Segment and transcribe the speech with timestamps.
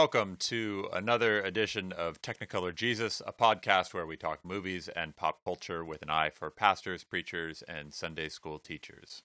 [0.00, 5.42] Welcome to another edition of Technicolor Jesus, a podcast where we talk movies and pop
[5.42, 9.24] culture with an eye for pastors, preachers, and Sunday school teachers.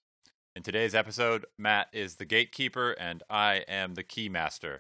[0.56, 4.80] In today's episode, Matt is the gatekeeper and I am the keymaster.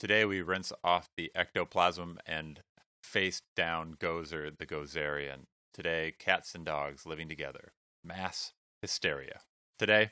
[0.00, 2.58] Today we rinse off the ectoplasm and
[3.04, 5.44] face down Gozer the Gozerian.
[5.72, 7.74] Today, cats and dogs living together.
[8.02, 9.38] Mass hysteria.
[9.78, 10.10] Today,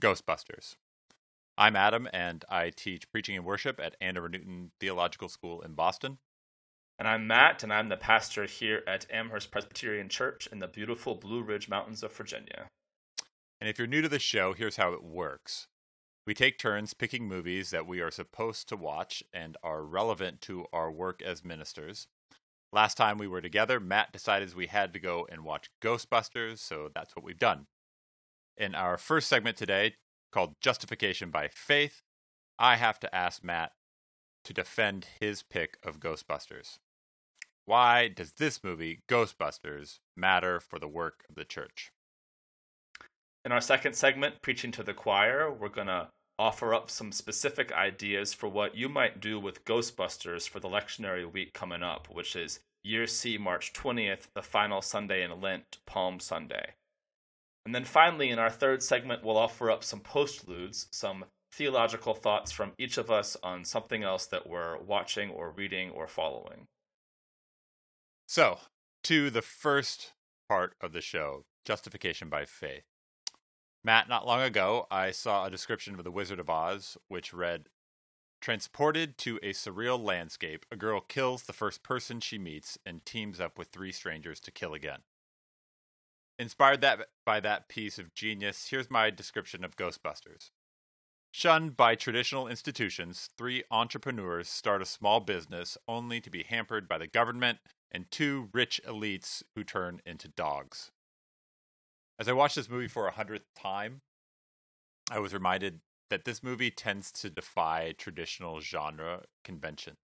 [0.00, 0.76] Ghostbusters.
[1.56, 6.18] I'm Adam, and I teach preaching and worship at Andover Newton Theological School in Boston.
[6.98, 11.14] And I'm Matt, and I'm the pastor here at Amherst Presbyterian Church in the beautiful
[11.14, 12.66] Blue Ridge Mountains of Virginia.
[13.60, 15.68] And if you're new to the show, here's how it works.
[16.26, 20.66] We take turns picking movies that we are supposed to watch and are relevant to
[20.72, 22.08] our work as ministers.
[22.72, 26.90] Last time we were together, Matt decided we had to go and watch Ghostbusters, so
[26.92, 27.66] that's what we've done.
[28.56, 29.94] In our first segment today,
[30.34, 32.02] called Justification by Faith,
[32.58, 33.70] I have to ask Matt
[34.44, 36.78] to defend his pick of Ghostbusters.
[37.66, 41.92] Why does this movie, Ghostbusters, matter for the work of the church?
[43.44, 47.70] In our second segment, Preaching to the Choir, we're going to offer up some specific
[47.70, 52.34] ideas for what you might do with Ghostbusters for the lectionary week coming up, which
[52.34, 56.74] is Year C, March 20th, the final Sunday in Lent, Palm Sunday.
[57.64, 62.52] And then finally, in our third segment, we'll offer up some postludes, some theological thoughts
[62.52, 66.66] from each of us on something else that we're watching or reading or following.
[68.26, 68.58] So,
[69.04, 70.12] to the first
[70.48, 72.84] part of the show Justification by Faith.
[73.82, 77.68] Matt, not long ago, I saw a description of The Wizard of Oz, which read
[78.40, 83.40] Transported to a surreal landscape, a girl kills the first person she meets and teams
[83.40, 85.00] up with three strangers to kill again.
[86.38, 90.50] Inspired that by that piece of genius, here's my description of Ghostbusters.
[91.30, 96.98] Shunned by traditional institutions, three entrepreneurs start a small business only to be hampered by
[96.98, 97.58] the government
[97.90, 100.90] and two rich elites who turn into dogs.
[102.18, 104.02] As I watched this movie for a hundredth time,
[105.10, 105.80] I was reminded
[106.10, 109.98] that this movie tends to defy traditional genre conventions.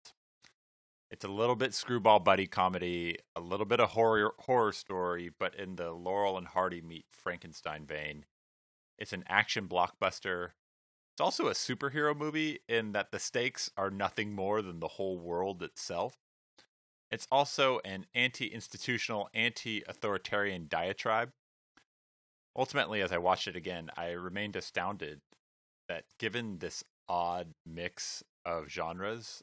[1.09, 5.55] It's a little bit screwball buddy comedy, a little bit of horror horror story, but
[5.55, 8.25] in the Laurel and Hardy meet Frankenstein vein.
[8.97, 10.49] It's an action blockbuster.
[11.13, 15.17] It's also a superhero movie in that the stakes are nothing more than the whole
[15.17, 16.17] world itself.
[17.09, 21.31] It's also an anti-institutional, anti-authoritarian diatribe.
[22.55, 25.21] Ultimately, as I watched it again, I remained astounded
[25.87, 29.41] that given this odd mix of genres,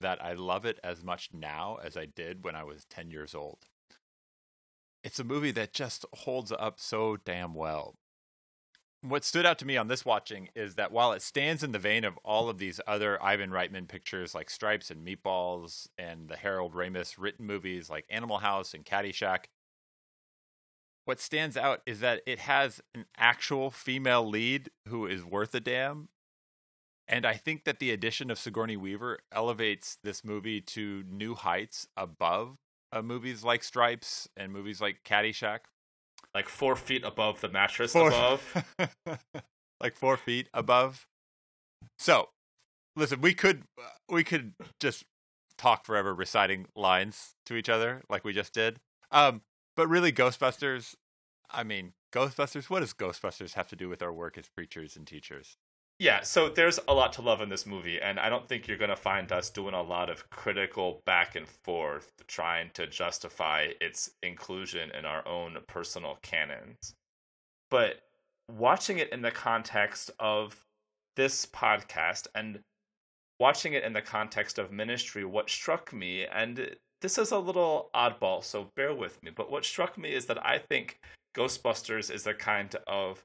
[0.00, 3.34] that I love it as much now as I did when I was 10 years
[3.34, 3.66] old.
[5.04, 7.96] It's a movie that just holds up so damn well.
[9.00, 11.78] What stood out to me on this watching is that while it stands in the
[11.78, 16.36] vein of all of these other Ivan Reitman pictures like Stripes and Meatballs and the
[16.36, 19.44] Harold Ramis written movies like Animal House and Caddyshack,
[21.04, 25.60] what stands out is that it has an actual female lead who is worth a
[25.60, 26.08] damn
[27.08, 31.86] and I think that the addition of Sigourney Weaver elevates this movie to new heights
[31.96, 32.58] above
[32.92, 35.60] uh, movies like Stripes and movies like Caddyshack.
[36.34, 38.08] Like four feet above the mattress four.
[38.08, 38.64] above.
[39.80, 41.06] like four feet above.
[41.98, 42.28] So,
[42.96, 45.04] listen, we could uh, we could just
[45.56, 48.78] talk forever reciting lines to each other like we just did.
[49.10, 49.42] Um,
[49.76, 50.94] but really, Ghostbusters.
[51.50, 52.68] I mean, Ghostbusters.
[52.68, 55.56] What does Ghostbusters have to do with our work as preachers and teachers?
[56.00, 58.76] Yeah, so there's a lot to love in this movie, and I don't think you're
[58.76, 63.70] going to find us doing a lot of critical back and forth trying to justify
[63.80, 66.94] its inclusion in our own personal canons.
[67.68, 68.02] But
[68.48, 70.64] watching it in the context of
[71.16, 72.60] this podcast and
[73.40, 77.90] watching it in the context of ministry, what struck me, and this is a little
[77.92, 81.00] oddball, so bear with me, but what struck me is that I think
[81.36, 83.24] Ghostbusters is a kind of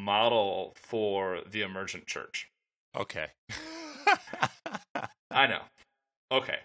[0.00, 2.48] model for the emergent church.
[2.96, 3.26] Okay.
[5.30, 5.62] I know.
[6.32, 6.58] Okay.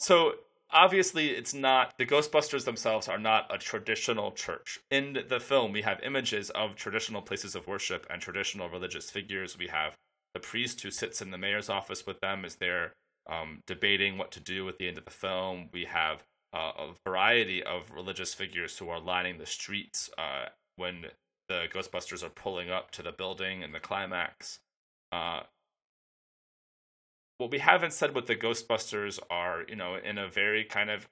[0.00, 0.34] So
[0.70, 4.78] obviously it's not the Ghostbusters themselves are not a traditional church.
[4.90, 9.56] In the film we have images of traditional places of worship and traditional religious figures.
[9.58, 9.94] We have
[10.34, 12.92] the priest who sits in the mayor's office with them as they're
[13.28, 15.68] um, debating what to do at the end of the film.
[15.72, 16.22] We have
[16.54, 20.46] uh, a variety of religious figures who are lining the streets uh,
[20.76, 21.06] when
[21.48, 24.60] the Ghostbusters are pulling up to the building in the climax.
[25.10, 25.40] Uh,
[27.38, 31.08] what we haven't said with the Ghostbusters are, you know, in a very kind of,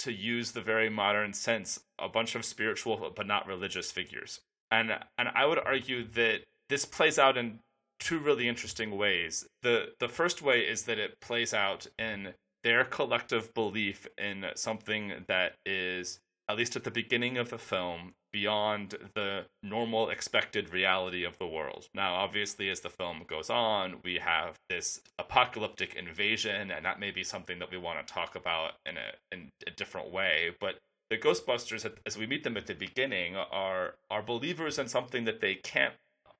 [0.00, 4.40] to use the very modern sense, a bunch of spiritual but not religious figures.
[4.70, 7.58] And and I would argue that this plays out in
[7.98, 9.46] two really interesting ways.
[9.62, 15.24] The the first way is that it plays out in their collective belief in something
[15.28, 16.20] that is
[16.50, 21.46] at least at the beginning of the film beyond the normal expected reality of the
[21.46, 21.88] world.
[21.94, 27.10] Now, obviously, as the film goes on, we have this apocalyptic invasion, and that may
[27.10, 30.50] be something that we want to talk about in a in a different way.
[30.60, 30.76] But
[31.08, 35.40] the Ghostbusters, as we meet them at the beginning, are are believers in something that
[35.40, 35.94] they can't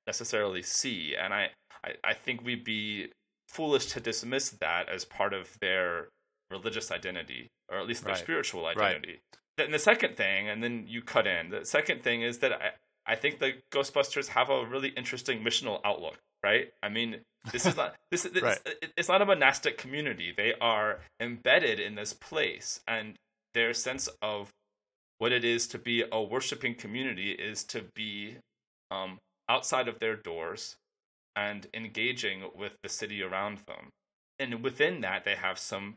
[0.06, 1.50] necessarily see, and I
[1.84, 3.12] I, I think we'd be
[3.48, 6.08] foolish to dismiss that as part of their
[6.50, 8.22] religious identity, or at least their Right.
[8.22, 9.20] spiritual Right.
[9.60, 11.50] And the second thing, and then you cut in.
[11.50, 12.70] The second thing is that I,
[13.06, 16.18] I think the Ghostbusters have a really interesting missional outlook.
[16.42, 16.72] Right?
[16.82, 17.18] I mean,
[17.52, 18.26] this is not this.
[18.42, 18.58] Right.
[18.64, 20.32] it- It's not a monastic community.
[20.36, 23.16] They are embedded in this place, and
[23.54, 24.50] their sense of
[25.18, 28.36] what it is to be a worshiping community is to be
[28.90, 29.18] um,
[29.50, 30.76] outside of their doors
[31.36, 33.90] and engaging with the city around them.
[34.38, 35.96] And within that, they have some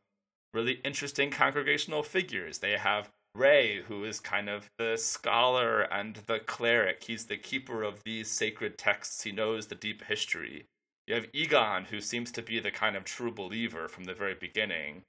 [0.54, 2.60] really interesting congregational figures.
[2.60, 7.04] They have Ray, who is kind of the scholar and the cleric.
[7.04, 9.24] He's the keeper of these sacred texts.
[9.24, 10.66] He knows the deep history.
[11.08, 14.36] You have Egon, who seems to be the kind of true believer from the very
[14.36, 15.04] beginning.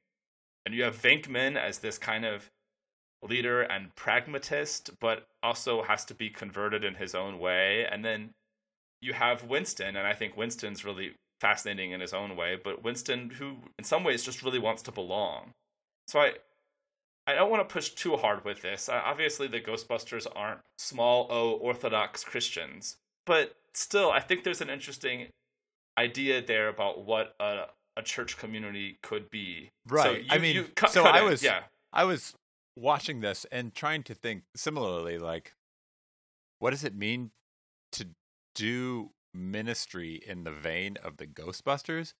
[0.64, 2.50] And you have Venkman as this kind of
[3.22, 7.86] leader and pragmatist, but also has to be converted in his own way.
[7.90, 8.30] And then
[9.00, 13.30] you have Winston, and I think Winston's really fascinating in his own way, but Winston,
[13.30, 15.52] who in some ways just really wants to belong.
[16.08, 16.32] So I,
[17.26, 18.88] I don't want to push too hard with this.
[18.88, 24.70] Uh, obviously, the Ghostbusters aren't small O Orthodox Christians, but still, I think there's an
[24.70, 25.28] interesting
[25.98, 27.66] idea there about what a,
[27.96, 29.70] a church community could be.
[29.88, 30.24] So Right.
[30.28, 31.62] I mean, you cut- so I in, was yeah.
[31.92, 32.34] I was
[32.76, 35.54] watching this and trying to think similarly like
[36.58, 37.30] what does it mean
[37.92, 38.08] to
[38.54, 42.14] do ministry in the vein of the Ghostbusters?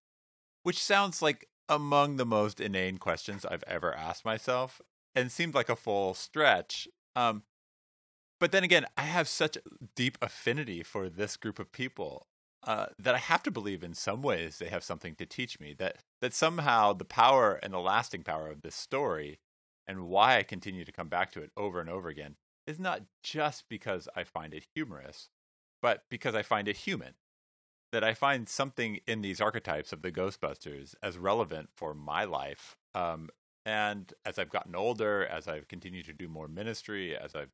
[0.62, 4.80] Which sounds like among the most inane questions I've ever asked myself
[5.14, 6.88] and seemed like a full stretch.
[7.16, 7.42] Um
[8.40, 9.56] but then again, I have such
[9.94, 12.26] deep affinity for this group of people
[12.66, 15.74] uh, that I have to believe in some ways they have something to teach me.
[15.78, 19.38] That that somehow the power and the lasting power of this story,
[19.86, 23.02] and why I continue to come back to it over and over again, is not
[23.22, 25.28] just because I find it humorous,
[25.82, 27.14] but because I find it human.
[27.92, 32.76] That I find something in these archetypes of the Ghostbusters as relevant for my life.
[32.94, 33.28] Um,
[33.64, 37.52] and as I've gotten older, as I've continued to do more ministry, as I've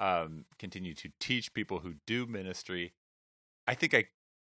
[0.00, 2.92] um, continue to teach people who do ministry,
[3.66, 4.04] I think I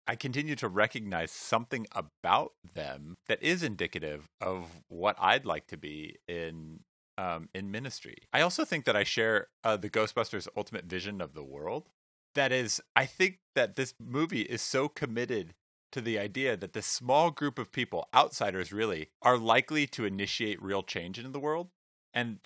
[0.07, 5.77] I continue to recognize something about them that is indicative of what I'd like to
[5.77, 6.81] be in
[7.17, 8.17] um, in ministry.
[8.33, 11.89] I also think that I share uh, the Ghostbusters' ultimate vision of the world.
[12.33, 15.53] That is, I think that this movie is so committed
[15.91, 20.61] to the idea that this small group of people, outsiders really, are likely to initiate
[20.61, 21.69] real change in the world.
[22.13, 22.39] And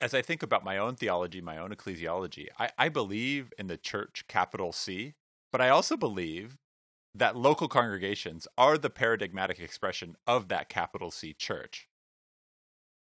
[0.00, 3.76] as I think about my own theology, my own ecclesiology, I, I believe in the
[3.76, 5.14] church, capital C,
[5.50, 6.58] but I also believe
[7.14, 11.88] that local congregations are the paradigmatic expression of that capital C church.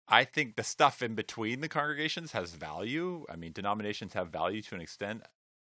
[0.07, 3.25] I think the stuff in between the congregations has value.
[3.29, 5.23] I mean, denominations have value to an extent.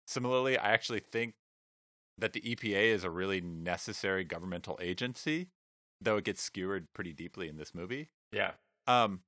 [0.06, 1.34] Similarly, I actually think
[2.20, 5.48] that the EPA is a really necessary governmental agency,
[6.02, 8.10] though it gets skewered pretty deeply in this movie.
[8.32, 8.52] Yeah.
[8.88, 9.22] Um,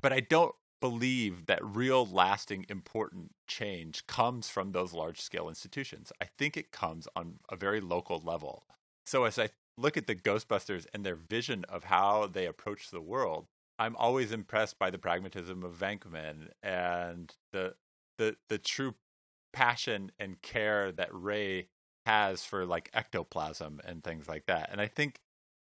[0.00, 6.12] but I don't believe that real lasting important change comes from those large scale institutions.
[6.20, 8.64] I think it comes on a very local level.
[9.06, 13.00] So as I look at the Ghostbusters and their vision of how they approach the
[13.00, 13.46] world,
[13.78, 17.74] I'm always impressed by the pragmatism of Venkman and the
[18.18, 18.94] the the true
[19.52, 21.68] passion and care that Ray
[22.08, 24.70] has for like ectoplasm and things like that.
[24.72, 25.16] And I think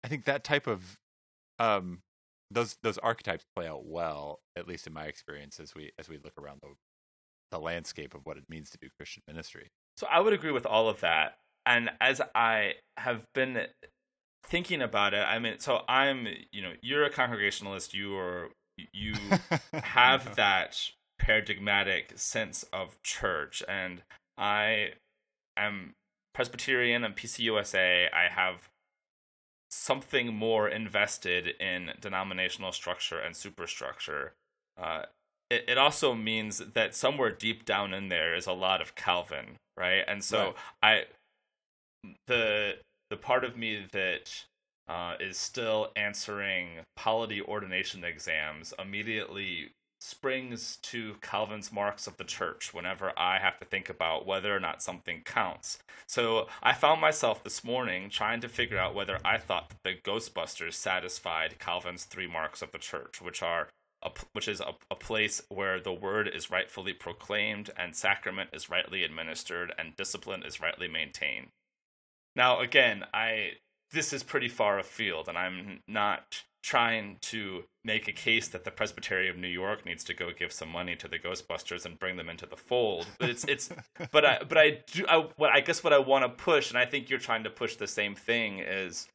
[0.04, 0.98] I think that type of
[1.58, 2.00] um
[2.50, 6.18] those those archetypes play out well, at least in my experience, as we as we
[6.22, 6.68] look around the
[7.50, 9.70] the landscape of what it means to do Christian ministry.
[9.96, 11.36] So I would agree with all of that.
[11.64, 13.66] And as I have been
[14.44, 17.94] thinking about it, I mean, so I'm, you know, you're a congregationalist.
[17.94, 18.50] You are,
[18.92, 19.14] you
[19.72, 20.78] have that
[21.18, 24.02] paradigmatic sense of church, and
[24.36, 24.90] I
[25.56, 25.94] am
[26.36, 28.12] Presbyterian and PCUSA.
[28.12, 28.68] I have
[29.70, 34.34] something more invested in denominational structure and superstructure.
[34.78, 35.04] Uh,
[35.48, 39.56] it, it also means that somewhere deep down in there is a lot of Calvin,
[39.78, 40.04] right?
[40.06, 41.04] And so I,
[42.26, 42.74] the
[43.08, 44.44] the part of me that
[44.88, 49.70] uh, is still answering polity ordination exams immediately
[50.06, 54.60] springs to Calvin's marks of the church whenever I have to think about whether or
[54.60, 55.80] not something counts.
[56.06, 59.96] So I found myself this morning trying to figure out whether I thought that the
[60.08, 63.68] Ghostbusters satisfied Calvin's three marks of the church, which are
[64.00, 68.70] a, which is a, a place where the word is rightfully proclaimed and sacrament is
[68.70, 71.48] rightly administered and discipline is rightly maintained.
[72.36, 73.54] Now, again, I
[73.90, 78.72] this is pretty far afield, and I'm not trying to make a case that the
[78.72, 82.16] Presbytery of New York needs to go give some money to the Ghostbusters and bring
[82.16, 83.06] them into the fold.
[83.20, 83.70] But it's it's
[84.10, 86.78] but I but I do I what I guess what I want to push, and
[86.78, 89.06] I think you're trying to push the same thing is,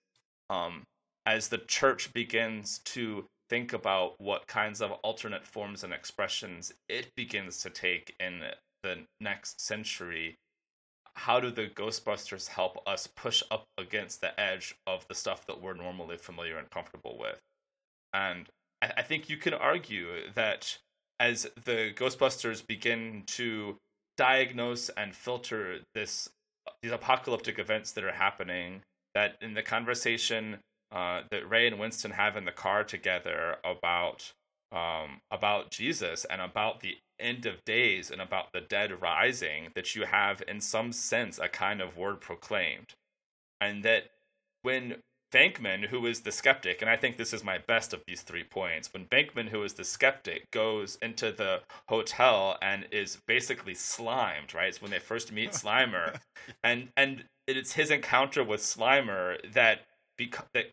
[0.50, 0.84] um,
[1.25, 7.13] as the church begins to think about what kinds of alternate forms and expressions it
[7.17, 8.43] begins to take in
[8.81, 10.38] the next century
[11.15, 15.62] how do the Ghostbusters help us push up against the edge of the stuff that
[15.62, 17.39] we're normally familiar and comfortable with?
[18.13, 18.48] And
[18.82, 20.77] I, I think you can argue that
[21.20, 23.77] as the Ghostbusters begin to
[24.18, 26.30] diagnose and filter this
[26.82, 28.82] these apocalyptic events that are happening,
[29.15, 30.60] that in the conversation
[30.91, 34.32] uh, that Ray and Winston have in the car together about
[34.72, 39.95] um, about Jesus and about the end of days and about the dead rising that
[39.95, 42.95] you have in some sense a kind of word proclaimed
[43.59, 44.09] and that
[44.63, 44.95] when
[45.31, 48.43] Venkman, who is the skeptic, and I think this is my best of these three
[48.43, 48.91] points.
[48.91, 54.67] When Venkman, who is the skeptic, goes into the hotel and is basically slimed, right?
[54.67, 56.19] It's when they first meet Slimer,
[56.63, 59.81] and and it's his encounter with Slimer that
[60.19, 60.71] beca- that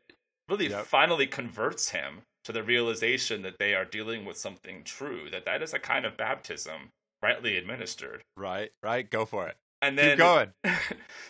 [0.48, 0.86] really yep.
[0.86, 5.60] finally converts him to the realization that they are dealing with something true, that that
[5.60, 6.88] is a kind of baptism
[7.22, 8.22] rightly administered.
[8.38, 9.08] Right, right.
[9.08, 9.56] Go for it.
[9.82, 10.52] And then Keep going.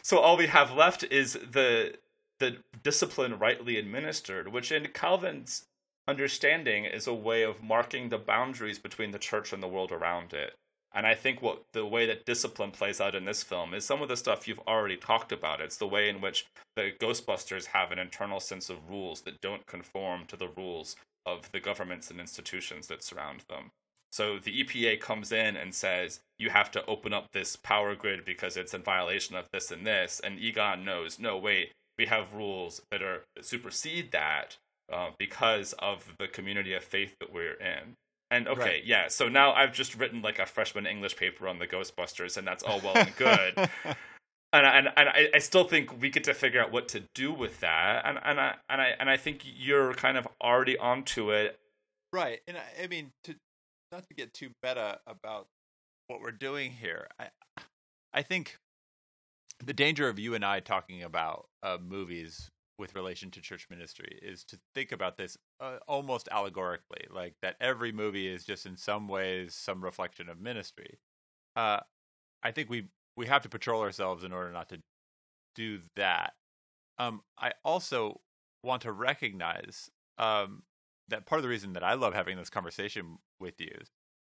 [0.03, 1.97] so all we have left is the
[2.39, 5.65] the discipline rightly administered, which in Calvin's
[6.07, 10.33] understanding is a way of marking the boundaries between the church and the world around
[10.33, 10.55] it.
[10.99, 14.03] And I think what the way that discipline plays out in this film is some
[14.03, 15.61] of the stuff you've already talked about.
[15.61, 19.65] It's the way in which the Ghostbusters have an internal sense of rules that don't
[19.69, 23.71] conform to the rules of the governments and institutions that surround them.
[24.11, 28.25] So the EPA comes in and says, you have to open up this power grid
[28.25, 30.21] because it's in violation of this and this.
[30.25, 34.57] And Egon knows, no, wait, we have rules that are that supersede that
[34.93, 37.95] uh, because of the community of faith that we're in.
[38.31, 38.85] And okay, right.
[38.85, 39.09] yeah.
[39.09, 42.63] So now I've just written like a freshman English paper on the Ghostbusters, and that's
[42.63, 43.55] all well and good.
[44.53, 47.01] and I, and, and I, I still think we get to figure out what to
[47.15, 48.03] do with that.
[48.05, 51.59] And and I and I and I think you're kind of already onto it.
[52.13, 52.41] Right.
[52.47, 53.35] And I, I mean to
[53.91, 55.47] not to get too meta about
[56.09, 57.09] what we're doing here.
[57.19, 57.29] I
[58.13, 58.59] I think
[59.65, 64.19] the danger of you and I talking about uh, movies with relation to church ministry
[64.23, 68.77] is to think about this uh, almost allegorically, like that every movie is just in
[68.77, 70.99] some ways some reflection of ministry.
[71.57, 71.81] Uh,
[72.43, 74.79] I think we we have to patrol ourselves in order not to
[75.57, 76.35] do that.
[76.99, 78.21] Um, I also
[78.63, 80.63] want to recognize um,
[81.09, 83.77] that part of the reason that I love having this conversation with you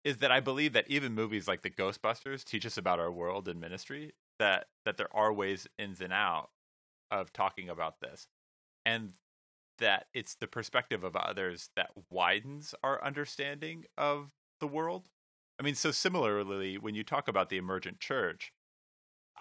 [0.03, 3.47] is that I believe that even movies like the Ghostbusters teach us about our world
[3.47, 4.13] and ministry.
[4.37, 6.49] That that there are ways ins and out
[7.09, 8.27] of talking about this
[8.85, 9.13] and
[9.79, 15.07] that it's the perspective of others that widens our understanding of the world.
[15.59, 18.53] I mean, so similarly, when you talk about the emergent church,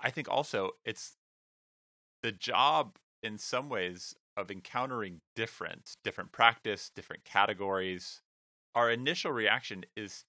[0.01, 1.17] I think also it's
[2.23, 8.23] the job in some ways of encountering different, different practice, different categories.
[8.75, 10.25] Our initial reaction is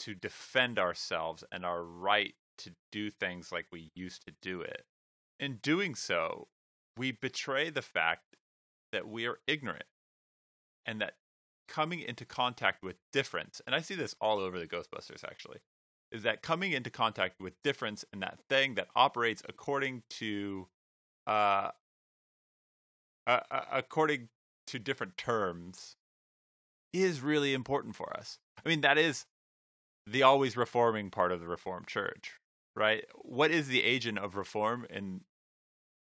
[0.00, 4.84] to defend ourselves and our right to do things like we used to do it.
[5.40, 6.48] In doing so,
[6.96, 8.36] we betray the fact
[8.92, 9.84] that we are ignorant
[10.86, 11.14] and that
[11.68, 15.58] coming into contact with difference, and I see this all over the Ghostbusters actually,
[16.10, 20.68] is that coming into contact with difference and that thing that operates according to
[21.26, 21.70] uh,
[23.26, 23.40] uh,
[23.70, 24.28] according
[24.66, 25.96] to different terms
[26.94, 28.38] is really important for us.
[28.64, 29.26] I mean, that is
[30.06, 32.32] the always reforming part of the Reformed Church,
[32.74, 33.04] right?
[33.16, 35.20] What is the agent of reform in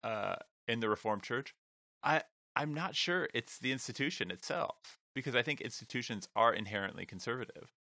[0.04, 0.36] uh,
[0.68, 1.56] in the Reformed Church?
[2.04, 2.24] I
[2.56, 7.72] I'm not sure it's the institution itself because I think institutions are inherently conservative.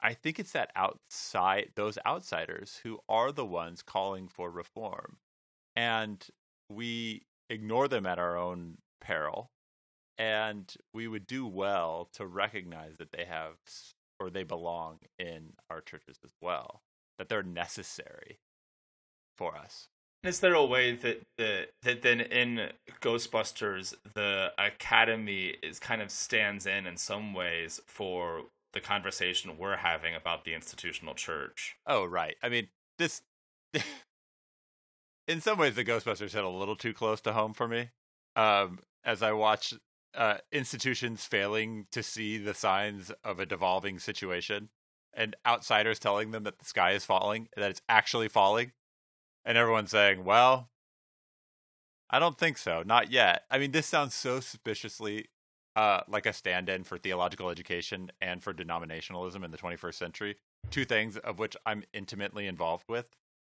[0.00, 5.18] I think it's that outside those outsiders who are the ones calling for reform.
[5.74, 6.24] And
[6.68, 9.50] we ignore them at our own peril.
[10.18, 13.56] And we would do well to recognize that they have
[14.18, 16.82] or they belong in our churches as well,
[17.18, 18.38] that they're necessary
[19.36, 19.88] for us.
[20.24, 22.70] Is there a way that the that then in
[23.00, 28.46] Ghostbusters the Academy is kind of stands in in some ways for
[28.76, 31.76] the conversation we're having about the institutional church.
[31.86, 32.36] Oh, right.
[32.42, 32.68] I mean,
[32.98, 33.22] this.
[35.26, 37.88] in some ways, the Ghostbusters hit a little too close to home for me.
[38.36, 39.72] Um, as I watch
[40.14, 44.68] uh, institutions failing to see the signs of a devolving situation,
[45.14, 48.72] and outsiders telling them that the sky is falling, that it's actually falling,
[49.46, 50.68] and everyone saying, "Well,
[52.10, 55.28] I don't think so, not yet." I mean, this sounds so suspiciously
[55.76, 60.36] uh, like a stand-in for theological education and for denominationalism in the 21st century.
[60.70, 63.06] Two things of which I'm intimately involved with,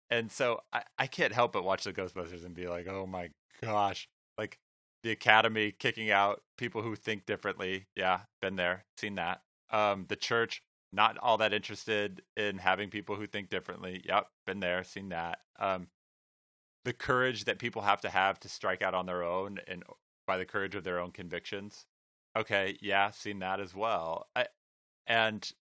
[0.10, 3.30] and so I, I can't help but watch the Ghostbusters and be like, "Oh my
[3.62, 4.08] gosh!"
[4.38, 4.60] Like
[5.04, 7.88] the Academy kicking out people who think differently.
[7.96, 9.42] Yeah, been there, seen that.
[9.72, 10.62] Um, the church
[10.94, 14.02] not all that interested in having people who think differently.
[14.06, 15.40] Yep, been there, seen that.
[15.60, 15.88] Um,
[16.84, 19.84] the courage that people have to have to strike out on their own and
[20.28, 21.86] by the courage of their own convictions.
[22.38, 24.28] Okay, yeah, seen that as well.
[24.36, 24.48] I,
[25.06, 25.52] and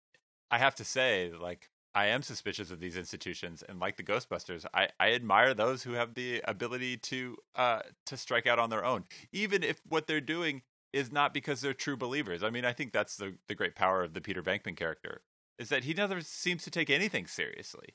[0.50, 4.64] I have to say, like, I am suspicious of these institutions, and like the Ghostbusters,
[4.72, 8.84] I, I admire those who have the ability to uh to strike out on their
[8.84, 12.42] own, even if what they're doing is not because they're true believers.
[12.42, 15.22] I mean, I think that's the the great power of the Peter Venkman character
[15.58, 17.94] is that he never seems to take anything seriously.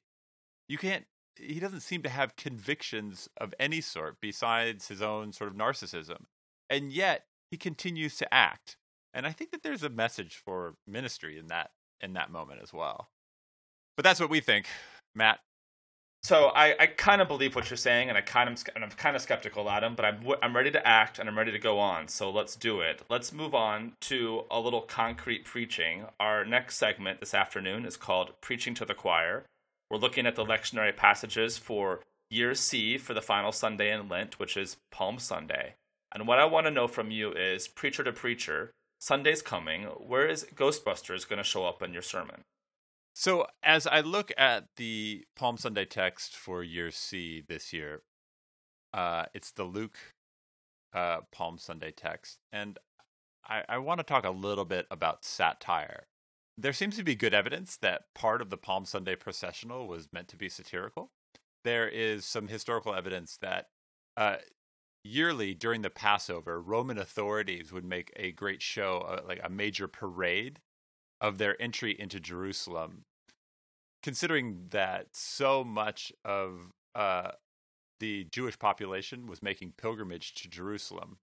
[0.67, 1.05] You can't
[1.37, 6.25] he doesn't seem to have convictions of any sort besides his own sort of narcissism.
[6.69, 8.77] And yet he continues to act.
[9.13, 11.71] And I think that there's a message for ministry in that
[12.01, 13.09] in that moment as well.
[13.95, 14.67] But that's what we think.
[15.13, 15.39] Matt,
[16.25, 18.89] so I, I kind of believe what you're saying, and I kind of and I'm
[18.89, 19.93] kind of skeptical, Adam.
[19.93, 22.07] But I'm I'm ready to act and I'm ready to go on.
[22.07, 23.03] So let's do it.
[23.11, 26.05] Let's move on to a little concrete preaching.
[26.19, 29.45] Our next segment this afternoon is called "Preaching to the Choir."
[29.91, 31.99] We're looking at the lectionary passages for
[32.31, 35.75] Year C for the final Sunday in Lent, which is Palm Sunday.
[36.11, 39.83] And what I want to know from you is, preacher to preacher, Sunday's coming.
[39.83, 42.41] Where is Ghostbusters going to show up in your sermon?
[43.17, 48.01] So as I look at the Palm Sunday text for year C this year,
[48.93, 49.97] uh, it's the Luke
[50.93, 52.77] uh, Palm Sunday text, and
[53.47, 56.07] I, I want to talk a little bit about satire.
[56.57, 60.27] There seems to be good evidence that part of the Palm Sunday processional was meant
[60.29, 61.11] to be satirical.
[61.63, 63.67] There is some historical evidence that
[64.17, 64.37] uh,
[65.05, 69.87] yearly during the Passover, Roman authorities would make a great show, uh, like a major
[69.87, 70.59] parade
[71.25, 73.05] of their entry into Jerusalem,
[74.03, 77.31] considering that so much of uh,
[77.99, 81.17] the Jewish population was making pilgrimage to Jerusalem.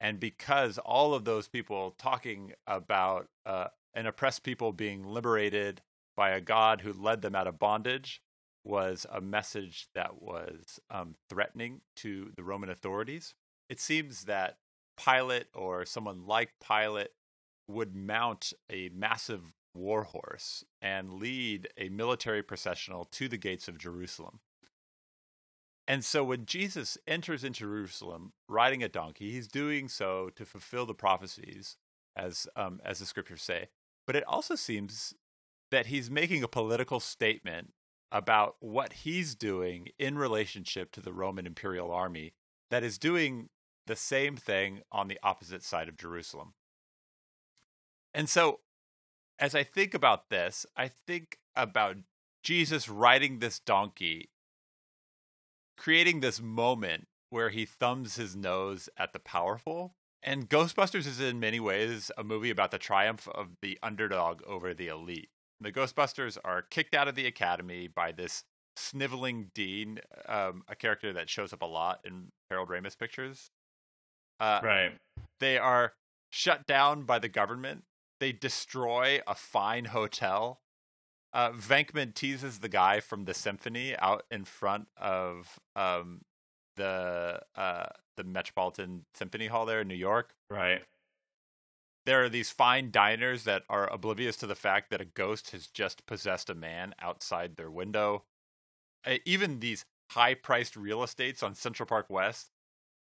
[0.00, 5.80] And because all of those people talking about uh, an oppressed people being liberated
[6.14, 8.20] by a God who led them out of bondage
[8.64, 13.32] was a message that was um, threatening to the Roman authorities.
[13.70, 14.58] It seems that
[15.02, 17.12] Pilate or someone like Pilate
[17.68, 23.78] would mount a massive war horse and lead a military processional to the gates of
[23.78, 24.40] Jerusalem.
[25.88, 30.86] And so when Jesus enters into Jerusalem riding a donkey, he's doing so to fulfill
[30.86, 31.76] the prophecies,
[32.16, 33.68] as um, as the scriptures say.
[34.06, 35.14] But it also seems
[35.70, 37.72] that he's making a political statement
[38.12, 42.34] about what he's doing in relationship to the Roman imperial army
[42.70, 43.48] that is doing
[43.86, 46.52] the same thing on the opposite side of Jerusalem.
[48.14, 48.60] And so,
[49.38, 51.96] as I think about this, I think about
[52.42, 54.30] Jesus riding this donkey,
[55.76, 59.94] creating this moment where he thumbs his nose at the powerful.
[60.22, 64.74] And Ghostbusters is in many ways a movie about the triumph of the underdog over
[64.74, 65.30] the elite.
[65.60, 68.44] The Ghostbusters are kicked out of the academy by this
[68.76, 73.50] sniveling dean, um, a character that shows up a lot in Harold Ramis pictures.
[74.38, 74.92] Uh, right.
[75.40, 75.94] They are
[76.30, 77.84] shut down by the government
[78.22, 80.60] they destroy a fine hotel.
[81.32, 86.20] Uh, Venkman teases the guy from the symphony out in front of um,
[86.76, 90.36] the uh, the Metropolitan Symphony Hall there in New York.
[90.48, 90.82] Right.
[92.06, 95.66] There are these fine diners that are oblivious to the fact that a ghost has
[95.66, 98.22] just possessed a man outside their window.
[99.04, 102.51] Uh, even these high priced real estates on Central Park West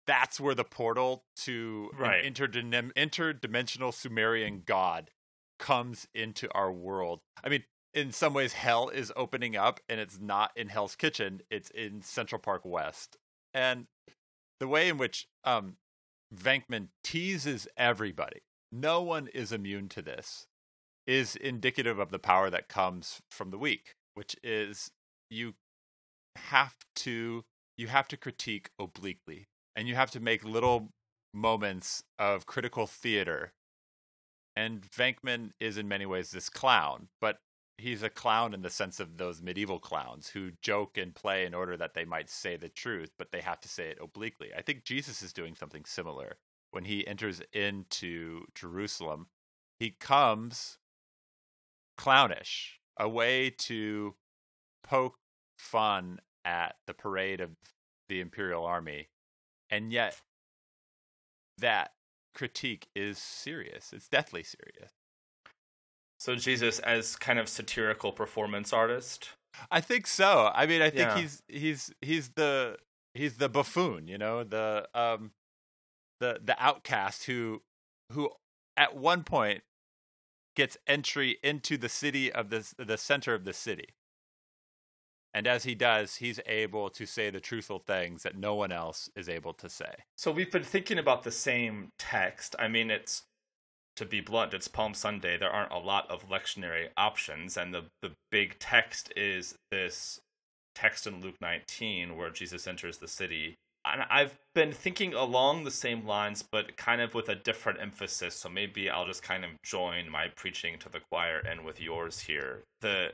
[0.08, 2.24] that's where the portal to right.
[2.24, 5.10] an interdim- interdimensional Sumerian god
[5.58, 7.20] comes into our world.
[7.44, 11.42] I mean, in some ways, hell is opening up, and it's not in Hell's Kitchen;
[11.50, 13.18] it's in Central Park West.
[13.52, 13.86] And
[14.60, 15.76] the way in which um,
[16.34, 18.40] Venkman teases everybody,
[18.72, 20.46] no one is immune to this,
[21.06, 24.90] is indicative of the power that comes from the weak, which is
[25.30, 25.54] you
[26.36, 27.44] have to
[27.76, 30.90] you have to critique obliquely and you have to make little
[31.34, 33.54] moments of critical theater
[34.56, 37.38] And Venkman is in many ways this clown, but
[37.78, 41.54] he's a clown in the sense of those medieval clowns who joke and play in
[41.54, 44.50] order that they might say the truth, but they have to say it obliquely.
[44.56, 46.38] I think Jesus is doing something similar
[46.72, 49.28] when he enters into Jerusalem.
[49.78, 50.78] He comes
[51.96, 54.16] clownish, a way to
[54.84, 55.18] poke
[55.58, 57.50] fun at the parade of
[58.08, 59.08] the Imperial Army.
[59.70, 60.16] And yet,
[61.58, 61.92] that
[62.34, 63.92] critique is serious.
[63.92, 64.92] It's deathly serious.
[66.18, 69.30] So Jesus as kind of satirical performance artist.
[69.70, 70.50] I think so.
[70.54, 71.18] I mean, I think Yeah.
[71.18, 72.78] he's he's he's the
[73.14, 75.32] he's the buffoon, you know, the um
[76.20, 77.62] the the outcast who
[78.12, 78.30] who
[78.76, 79.62] at one point
[80.56, 83.94] gets entry into the city of the the center of the city.
[85.34, 89.10] And as he does, he's able to say the truthful things that no one else
[89.14, 89.92] is able to say.
[90.16, 92.56] So we've been thinking about the same text.
[92.58, 93.22] I mean, it's
[93.96, 95.36] to be blunt, it's Palm Sunday.
[95.36, 100.20] There aren't a lot of lectionary options, and the the big text is this
[100.74, 103.56] text in Luke 19 where Jesus enters the city.
[103.84, 108.34] And I've been thinking along the same lines, but kind of with a different emphasis.
[108.34, 112.20] So maybe I'll just kind of join my preaching to the choir and with yours
[112.20, 112.62] here.
[112.80, 113.12] The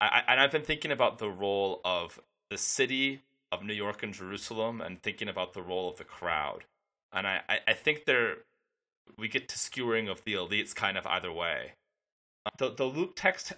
[0.00, 4.14] I, and I've been thinking about the role of the city of New York and
[4.14, 6.64] Jerusalem, and thinking about the role of the crowd.
[7.12, 8.36] And I, I, think there
[9.18, 11.72] we get to skewering of the elites kind of either way.
[12.46, 13.52] Uh, the the Luke text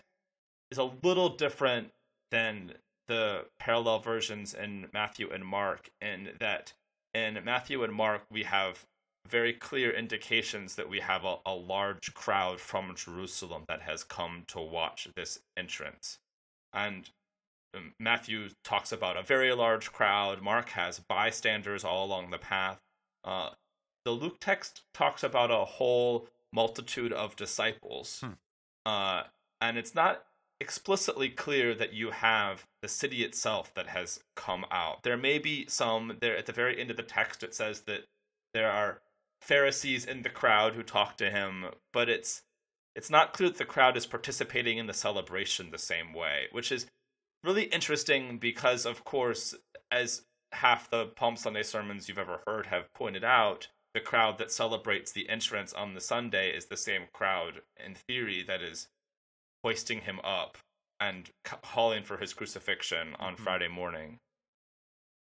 [0.71, 1.91] is a little different
[2.31, 2.73] than
[3.09, 6.73] the parallel versions in Matthew and Mark in that
[7.13, 8.87] in Matthew and Mark we have
[9.29, 14.45] very clear indications that we have a, a large crowd from Jerusalem that has come
[14.49, 16.19] to watch this entrance.
[16.73, 17.11] And
[17.75, 20.43] um, Matthew talks about a very large crowd.
[20.43, 22.81] Mark has bystanders all along the path.
[23.25, 23.51] Uh,
[24.05, 28.21] the Luke text talks about a whole multitude of disciples.
[28.23, 28.33] Hmm.
[28.85, 29.23] Uh,
[29.61, 30.25] and it's not
[30.61, 35.03] explicitly clear that you have the city itself that has come out.
[35.03, 38.05] There may be some there at the very end of the text it says that
[38.55, 39.01] there are
[39.41, 42.43] Pharisees in the crowd who talk to him, but it's
[42.95, 46.71] it's not clear that the crowd is participating in the celebration the same way, which
[46.71, 46.87] is
[47.43, 49.55] really interesting because of course
[49.91, 54.53] as half the Palm Sunday sermons you've ever heard have pointed out, the crowd that
[54.53, 58.89] celebrates the entrance on the Sunday is the same crowd in theory that is
[59.65, 60.59] hoisting him up
[61.01, 61.31] and
[61.65, 63.41] hauling for his crucifixion on Mhm.
[63.41, 64.21] Friday morning.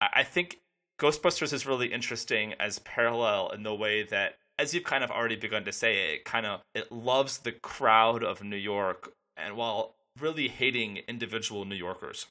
[0.01, 0.61] I think
[0.99, 5.37] Ghostbusters is really interesting as parallel in the way that, as you've kind of already
[5.37, 9.95] begun to say, it kind of it loves the crowd of New York, and while
[10.21, 12.27] really hating individual New Yorkers.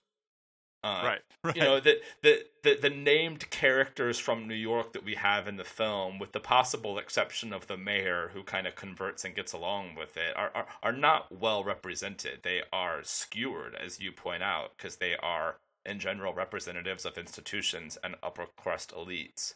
[0.83, 1.21] Uh, right.
[1.45, 1.55] Right.
[1.55, 5.55] you know the, the the the named characters from New York that we have in
[5.57, 9.53] the film, with the possible exception of the mayor who kind of converts and gets
[9.53, 12.39] along with it, are are, are not well represented.
[12.43, 17.97] They are skewered, as you point out, because they are in general representatives of institutions
[18.03, 19.53] and upper crust elites.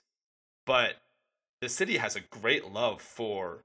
[0.66, 0.96] But
[1.62, 3.62] the city has a great love for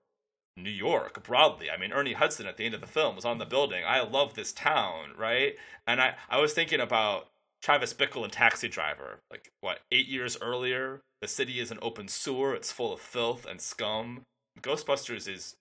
[0.57, 1.71] New York broadly.
[1.71, 3.83] I mean, Ernie Hudson at the end of the film was on the building.
[3.87, 5.57] I love this town, right?
[5.87, 7.29] And I, I was thinking about
[7.63, 9.21] Travis Bickle and Taxi Driver.
[9.31, 11.01] Like, what, eight years earlier?
[11.21, 14.23] The city is an open sewer, it's full of filth and scum.
[14.61, 15.55] Ghostbusters is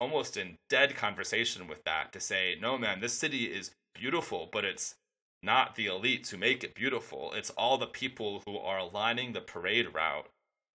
[0.00, 4.64] almost in dead conversation with that to say, no, man, this city is beautiful, but
[4.64, 4.96] it's
[5.42, 7.32] not the elites who make it beautiful.
[7.34, 10.26] It's all the people who are lining the parade route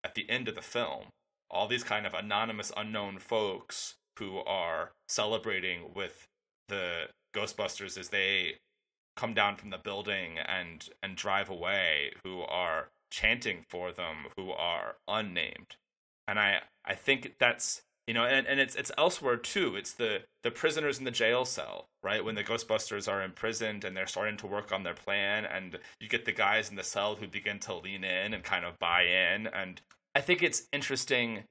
[0.07, 1.07] at the end of the film.
[1.51, 6.27] All these kind of anonymous, unknown folks who are celebrating with
[6.69, 8.55] the Ghostbusters as they
[9.17, 14.51] come down from the building and and drive away who are chanting for them who
[14.51, 15.75] are unnamed
[16.27, 20.19] and i i think that's you know and, and it's it's elsewhere too it's the
[20.43, 24.37] the prisoners in the jail cell right when the ghostbusters are imprisoned and they're starting
[24.37, 27.59] to work on their plan and you get the guys in the cell who begin
[27.59, 29.81] to lean in and kind of buy in and
[30.17, 31.43] i think it's interesting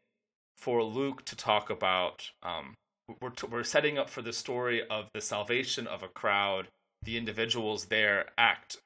[0.57, 2.75] for luke to talk about um
[3.23, 6.69] we're, t- we're setting up for the story of the salvation of a crowd
[7.03, 8.79] the individuals there act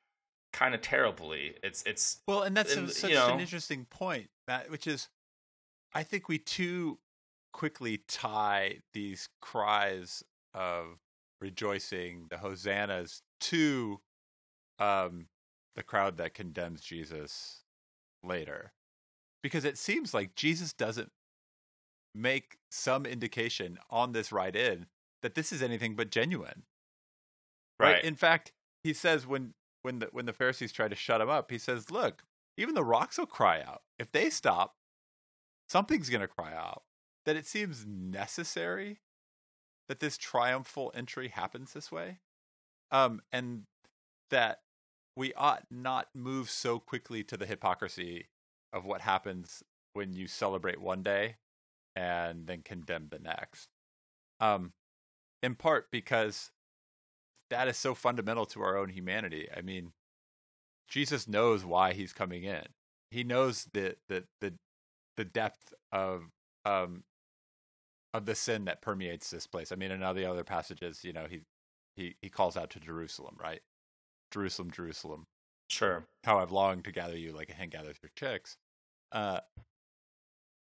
[0.52, 4.28] kind of terribly it's it's Well, and that's and, you such know- an interesting point,
[4.48, 5.08] Matt, which is
[5.94, 6.98] I think we too
[7.52, 10.22] quickly tie these cries
[10.54, 10.98] of
[11.40, 14.00] rejoicing, the hosannas, to
[14.78, 15.26] um,
[15.76, 17.62] the crowd that condemns Jesus
[18.22, 18.72] later.
[19.42, 21.10] Because it seems like Jesus doesn't
[22.14, 24.86] make some indication on this ride in
[25.22, 26.64] that this is anything but genuine
[27.78, 31.30] right, In fact, he says when when the when the Pharisees try to shut him
[31.30, 32.24] up, he says, "Look,
[32.56, 34.74] even the rocks will cry out if they stop.
[35.68, 36.82] Something's going to cry out."
[37.26, 39.00] that it seems necessary
[39.88, 42.20] that this triumphal entry happens this way.
[42.90, 43.64] Um, and
[44.30, 44.60] that
[45.16, 48.28] we ought not move so quickly to the hypocrisy
[48.72, 51.36] of what happens when you celebrate one day
[51.96, 53.68] and then condemn the next.
[54.40, 54.72] Um,
[55.42, 56.50] in part because
[57.50, 59.48] that is so fundamental to our own humanity.
[59.54, 59.92] I mean,
[60.88, 62.64] Jesus knows why he's coming in.
[63.10, 64.54] He knows the the the
[65.16, 66.24] the depth of
[66.64, 67.02] um
[68.12, 69.72] of the sin that permeates this place.
[69.72, 71.40] I mean, in all the other passages, you know, he
[71.96, 73.60] he he calls out to Jerusalem, right?
[74.30, 75.26] Jerusalem, Jerusalem.
[75.70, 76.04] Sure.
[76.24, 78.56] How I've longed to gather you like a hen gathers her chicks.
[79.12, 79.40] Uh,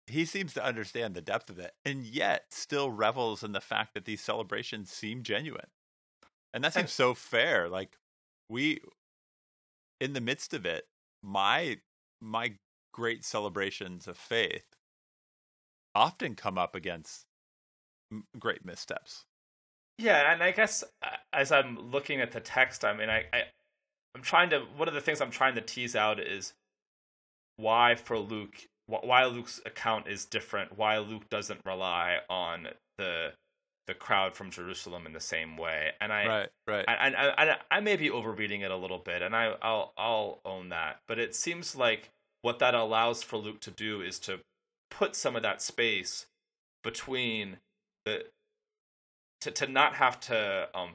[0.06, 3.94] he seems to understand the depth of it, and yet still revels in the fact
[3.94, 5.68] that these celebrations seem genuine,
[6.54, 7.68] and that seems so fair.
[7.68, 7.98] Like
[8.48, 8.80] we,
[10.00, 10.87] in the midst of it,
[11.22, 11.78] my
[12.20, 12.54] my
[12.92, 14.76] great celebrations of faith
[15.94, 17.26] often come up against
[18.38, 19.24] great missteps.
[19.98, 20.85] Yeah, and I guess
[21.32, 23.42] as I'm looking at the text, I mean, I, I
[24.16, 24.61] I'm trying to.
[24.76, 26.55] One of the things I'm trying to tease out is
[27.57, 30.79] why for Luke, why Luke's account is different.
[30.79, 33.33] Why Luke doesn't rely on the
[33.87, 35.92] the crowd from Jerusalem in the same way.
[36.00, 36.85] And I, right, right.
[36.88, 39.92] And I, I, I, I may be overreading it a little bit, and I, I'll,
[39.96, 41.00] I'll own that.
[41.07, 42.11] But it seems like
[42.42, 44.40] what that allows for Luke to do is to
[44.90, 46.26] put some of that space
[46.83, 47.59] between
[48.05, 48.24] the
[49.42, 50.94] to to not have to um,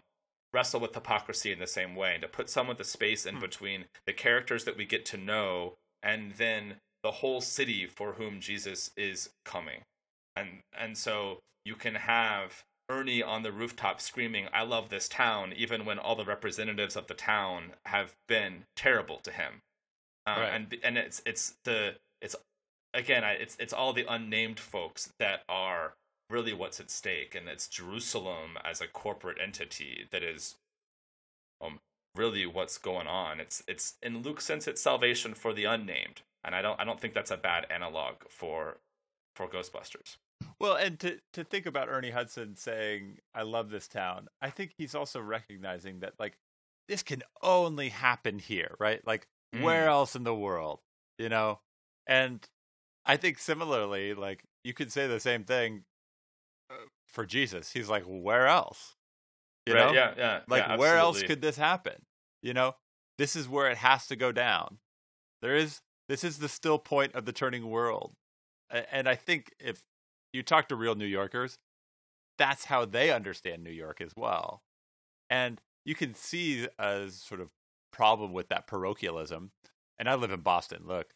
[0.54, 3.36] wrestle with hypocrisy in the same way, and to put some of the space in
[3.36, 3.42] hmm.
[3.42, 8.40] between the characters that we get to know and then the whole city for whom
[8.40, 9.82] Jesus is coming.
[10.36, 15.54] And and so you can have Ernie on the rooftop screaming, "I love this town,"
[15.56, 19.62] even when all the representatives of the town have been terrible to him.
[20.26, 20.54] Um, right.
[20.54, 22.36] And and it's it's the it's
[22.94, 25.94] again it's it's all the unnamed folks that are
[26.32, 30.56] really what's at stake, and it's Jerusalem as a corporate entity that is
[31.62, 31.80] um
[32.16, 33.40] really what's going on.
[33.40, 37.00] It's it's in Luke's sense it's salvation for the unnamed, and I don't I don't
[37.00, 38.78] think that's a bad analog for
[39.36, 40.18] for Ghostbusters.
[40.60, 44.74] Well, and to to think about Ernie Hudson saying I love this town, I think
[44.78, 46.38] he's also recognizing that like
[46.88, 49.06] this can only happen here, right?
[49.06, 49.62] Like mm.
[49.62, 50.80] where else in the world,
[51.18, 51.60] you know?
[52.08, 52.46] And
[53.06, 55.84] I think similarly, like you could say the same thing
[57.12, 57.72] for Jesus.
[57.72, 58.96] He's like, where else?
[59.66, 59.94] You right, know?
[59.94, 60.40] Yeah, yeah.
[60.48, 62.06] Like, yeah, where else could this happen?
[62.42, 62.76] You know,
[63.18, 64.78] this is where it has to go down.
[65.42, 68.14] There is, this is the still point of the turning world.
[68.92, 69.82] And I think if
[70.34, 71.58] you talk to real New Yorkers,
[72.38, 74.62] that's how they understand New York as well.
[75.30, 77.50] And you can see a sort of
[77.92, 79.52] problem with that parochialism.
[80.00, 80.84] And I live in Boston.
[80.86, 81.12] Look,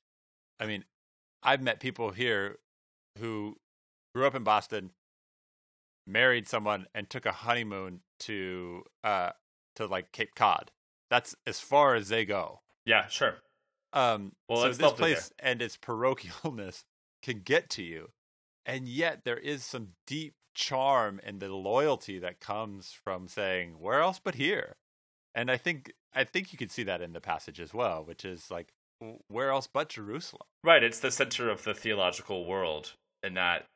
[0.60, 0.84] I mean,
[1.42, 2.58] I've met people here
[3.20, 3.56] who
[4.14, 4.92] grew up in Boston,
[6.08, 9.32] married someone and took a honeymoon to uh
[9.76, 10.72] to like Cape Cod.
[11.10, 12.62] That's as far as they go.
[12.86, 13.36] Yeah, sure.
[13.94, 15.52] Um well, so this place there.
[15.52, 16.84] and its parochialness
[17.24, 18.10] can get to you.
[18.66, 24.00] And yet there is some deep charm and the loyalty that comes from saying, Where
[24.00, 24.78] else but here?
[25.36, 28.24] And I think I think you can see that in the passage as well, which
[28.24, 28.70] is like
[29.28, 30.48] where else but Jerusalem?
[30.64, 33.68] Right, it's the center of the theological world and that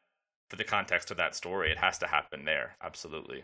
[0.49, 2.75] for the context of that story, it has to happen there.
[2.81, 3.43] Absolutely.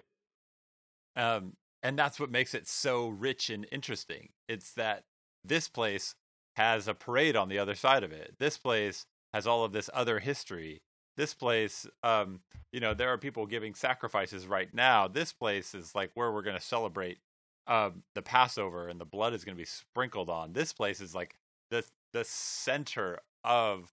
[1.16, 4.30] Um, and that's what makes it so rich and interesting.
[4.48, 5.04] It's that
[5.44, 6.16] this place
[6.56, 8.36] has a parade on the other side of it.
[8.40, 10.82] This place has all of this other history.
[11.18, 12.42] This place, um,
[12.72, 15.08] you know, there are people giving sacrifices right now.
[15.08, 17.20] This place is like where we're going to celebrate
[17.68, 20.54] um, the Passover, and the blood is going to be sprinkled on.
[20.54, 21.36] This place is like
[21.72, 23.92] the the center of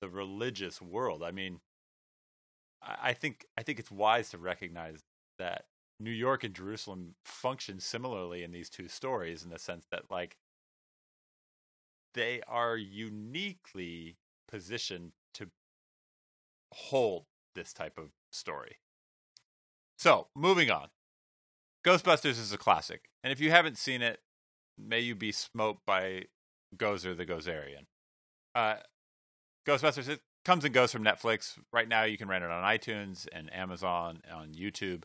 [0.00, 1.22] the religious world.
[1.22, 1.60] I mean,
[2.82, 5.00] I think I think it's wise to recognize
[5.38, 5.66] that
[5.98, 10.36] New York and Jerusalem function similarly in these two stories in the sense that like
[12.14, 14.16] they are uniquely
[14.48, 15.48] positioned to
[16.72, 18.78] hold this type of story.
[19.98, 20.88] So, moving on.
[21.84, 24.20] Ghostbusters is a classic, and if you haven't seen it,
[24.78, 26.24] may you be smoked by
[26.76, 27.86] Gozer the Gozerian.
[28.54, 28.76] Uh,
[29.66, 31.58] Ghostbusters comes and goes from Netflix.
[31.72, 35.04] Right now, you can rent it on iTunes and Amazon on YouTube.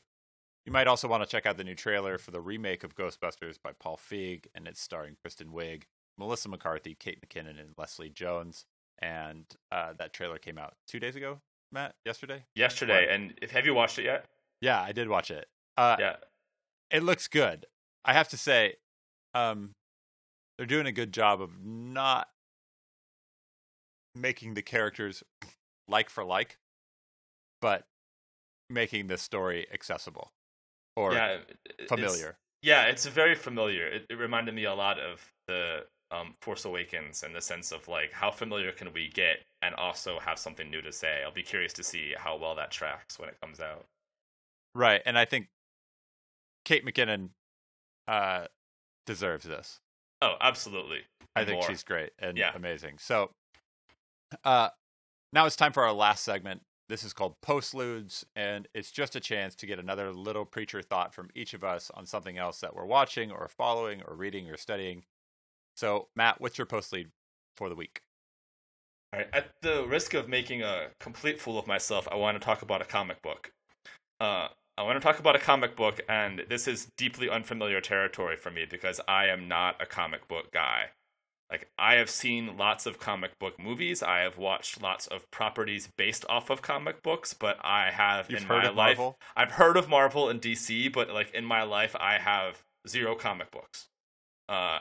[0.65, 3.57] You might also want to check out the new trailer for the remake of Ghostbusters
[3.61, 5.83] by Paul Feig, and it's starring Kristen Wiig,
[6.17, 8.65] Melissa McCarthy, Kate McKinnon, and Leslie Jones.
[8.99, 11.39] And uh, that trailer came out two days ago,
[11.71, 11.95] Matt.
[12.05, 12.45] Yesterday.
[12.55, 13.13] Yesterday, what?
[13.13, 14.25] and if, have you watched it yet?
[14.61, 15.47] Yeah, I did watch it.
[15.77, 16.15] Uh, yeah,
[16.89, 17.65] it looks good.
[18.03, 18.75] I have to say,
[19.33, 19.71] um,
[20.57, 22.29] they're doing a good job of not
[24.15, 25.23] making the characters
[25.87, 26.57] like for like.
[27.61, 27.85] but
[28.69, 30.31] making this story accessible
[30.95, 31.37] or yeah,
[31.87, 32.29] familiar.
[32.29, 33.87] It's, yeah, it's very familiar.
[33.87, 37.87] It, it reminded me a lot of the um, Force Awakens in the sense of
[37.87, 41.21] like how familiar can we get and also have something new to say.
[41.23, 43.85] I'll be curious to see how well that tracks when it comes out.
[44.73, 45.47] Right, and I think
[46.65, 47.29] Kate McKinnon
[48.07, 48.45] uh,
[49.05, 49.79] deserves this.
[50.21, 51.01] Oh, absolutely.
[51.35, 51.69] I think more.
[51.69, 52.51] she's great and Yeah.
[52.55, 52.97] amazing.
[52.97, 53.31] So,
[54.43, 54.69] uh,
[55.33, 56.61] now it's time for our last segment.
[56.87, 61.15] This is called Postludes, and it's just a chance to get another little preacher thought
[61.15, 64.57] from each of us on something else that we're watching or following or reading or
[64.57, 65.03] studying.
[65.75, 67.09] So, Matt, what's your postlude
[67.57, 68.01] for the week?
[69.13, 69.29] All right.
[69.33, 72.81] At the risk of making a complete fool of myself, I want to talk about
[72.81, 73.51] a comic book.
[74.19, 78.35] Uh, I want to talk about a comic book, and this is deeply unfamiliar territory
[78.35, 80.89] for me because I am not a comic book guy.
[81.51, 84.01] Like, I have seen lots of comic book movies.
[84.01, 88.41] I have watched lots of properties based off of comic books, but I have You've
[88.41, 88.97] in my life.
[88.97, 89.17] Marvel?
[89.35, 93.51] I've heard of Marvel and DC, but like in my life, I have zero comic
[93.51, 93.87] books.
[94.49, 94.79] Uh,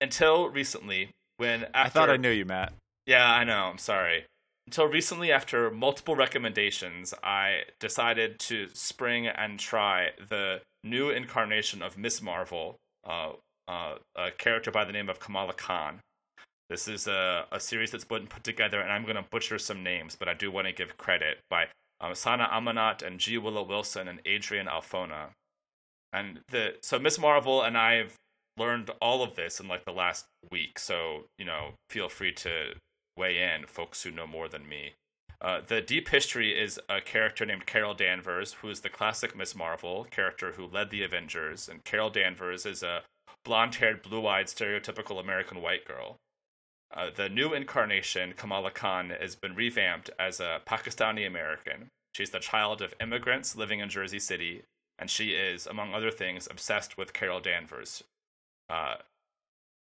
[0.00, 2.72] until recently, when after I thought I knew you, Matt.
[3.06, 3.64] yeah, I know.
[3.64, 4.26] I'm sorry.
[4.66, 11.96] Until recently, after multiple recommendations, I decided to spring and try the new incarnation of
[11.96, 13.32] Miss Marvel, uh,
[13.68, 16.00] uh, a character by the name of Kamala Khan.
[16.68, 19.82] This is a, a series that's been put together, and I'm going to butcher some
[19.82, 21.66] names, but I do want to give credit by
[22.00, 23.38] um, Sana Amanat and G.
[23.38, 25.28] Willow Wilson and Adrian Alphona.
[26.12, 28.14] And the so Miss Marvel and I've
[28.56, 32.74] learned all of this in like the last week, so you know, feel free to
[33.16, 34.92] weigh in, folks who know more than me.
[35.40, 39.54] Uh, the deep history is a character named Carol Danvers, who is the classic Miss
[39.54, 43.02] Marvel character who led the Avengers, and Carol Danvers is a
[43.46, 46.16] blonde-haired, blue-eyed, stereotypical American white girl.
[46.92, 51.88] Uh, the new incarnation, Kamala Khan, has been revamped as a Pakistani American.
[52.12, 54.64] She's the child of immigrants living in Jersey City,
[54.98, 58.02] and she is, among other things, obsessed with Carol Danvers.
[58.68, 58.96] Uh,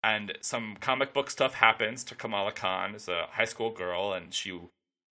[0.04, 4.34] and some comic book stuff happens to Kamala Khan as a high school girl, and
[4.34, 4.60] she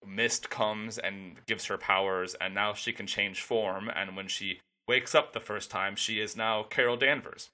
[0.07, 3.89] mist comes and gives her powers, and now she can change form.
[3.89, 7.49] And when she wakes up the first time, she is now Carol Danvers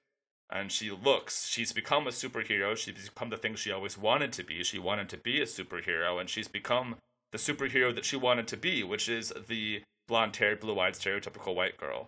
[0.49, 2.75] and she looks she's become a superhero.
[2.75, 4.63] She's become the thing she always wanted to be.
[4.63, 6.95] She wanted to be a superhero and she's become
[7.31, 12.07] the superhero that she wanted to be which is the blonde-haired blue-eyed stereotypical white girl.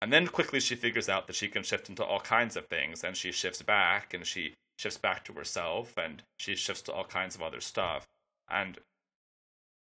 [0.00, 3.04] And then quickly she figures out that she can shift into all kinds of things
[3.04, 7.04] and she shifts back and she shifts back to herself and she shifts to all
[7.04, 8.06] kinds of other stuff.
[8.48, 8.78] And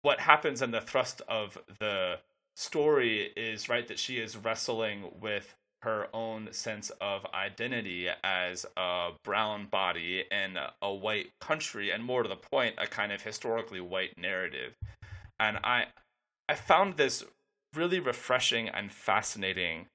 [0.02, 2.18] what happens in the thrust of the
[2.56, 9.10] story is right that she is wrestling with her own sense of identity as a
[9.24, 13.80] brown body in a white country and more to the point a kind of historically
[13.80, 14.74] white narrative.
[15.38, 15.86] And i
[16.48, 17.24] i found this
[17.74, 19.86] really refreshing and fascinating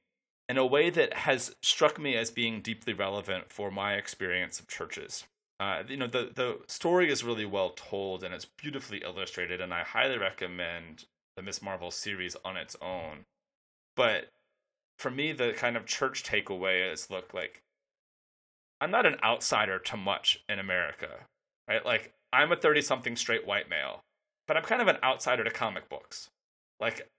[0.47, 4.67] in a way that has struck me as being deeply relevant for my experience of
[4.67, 5.25] churches.
[5.59, 9.71] Uh, you know the the story is really well told and it's beautifully illustrated and
[9.71, 13.25] i highly recommend the miss marvel series on its own.
[13.95, 14.29] But
[15.01, 17.63] for me, the kind of church takeaway is look like
[18.79, 21.25] I'm not an outsider to much in America,
[21.67, 21.83] right?
[21.85, 24.01] Like I'm a 30 something straight white male,
[24.47, 26.29] but I'm kind of an outsider to comic books.
[26.79, 27.09] Like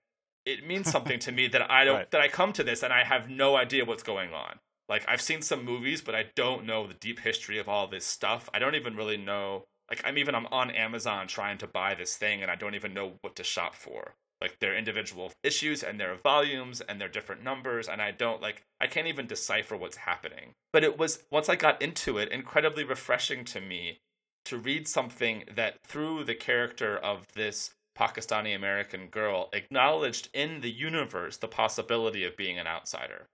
[0.46, 2.10] it means something to me that I don't Right.
[2.12, 4.58] that I come to this and I have no idea what's going on.
[4.88, 8.04] Like I've seen some movies, but I don't know the deep history of all this
[8.06, 8.48] stuff.
[8.54, 9.64] I don't even really know.
[9.90, 12.94] Like I'm even I'm on Amazon trying to buy this thing, and I don't even
[12.94, 17.42] know what to shop for like their individual issues and their volumes and their different
[17.42, 20.52] numbers and i don't like i can't even decipher what's happening.
[20.72, 24.00] But it was once i got into it incredibly refreshing to me
[24.46, 30.70] to read something that through the character of this pakistani american girl acknowledged in the
[30.70, 33.28] universe the possibility of being an outsider.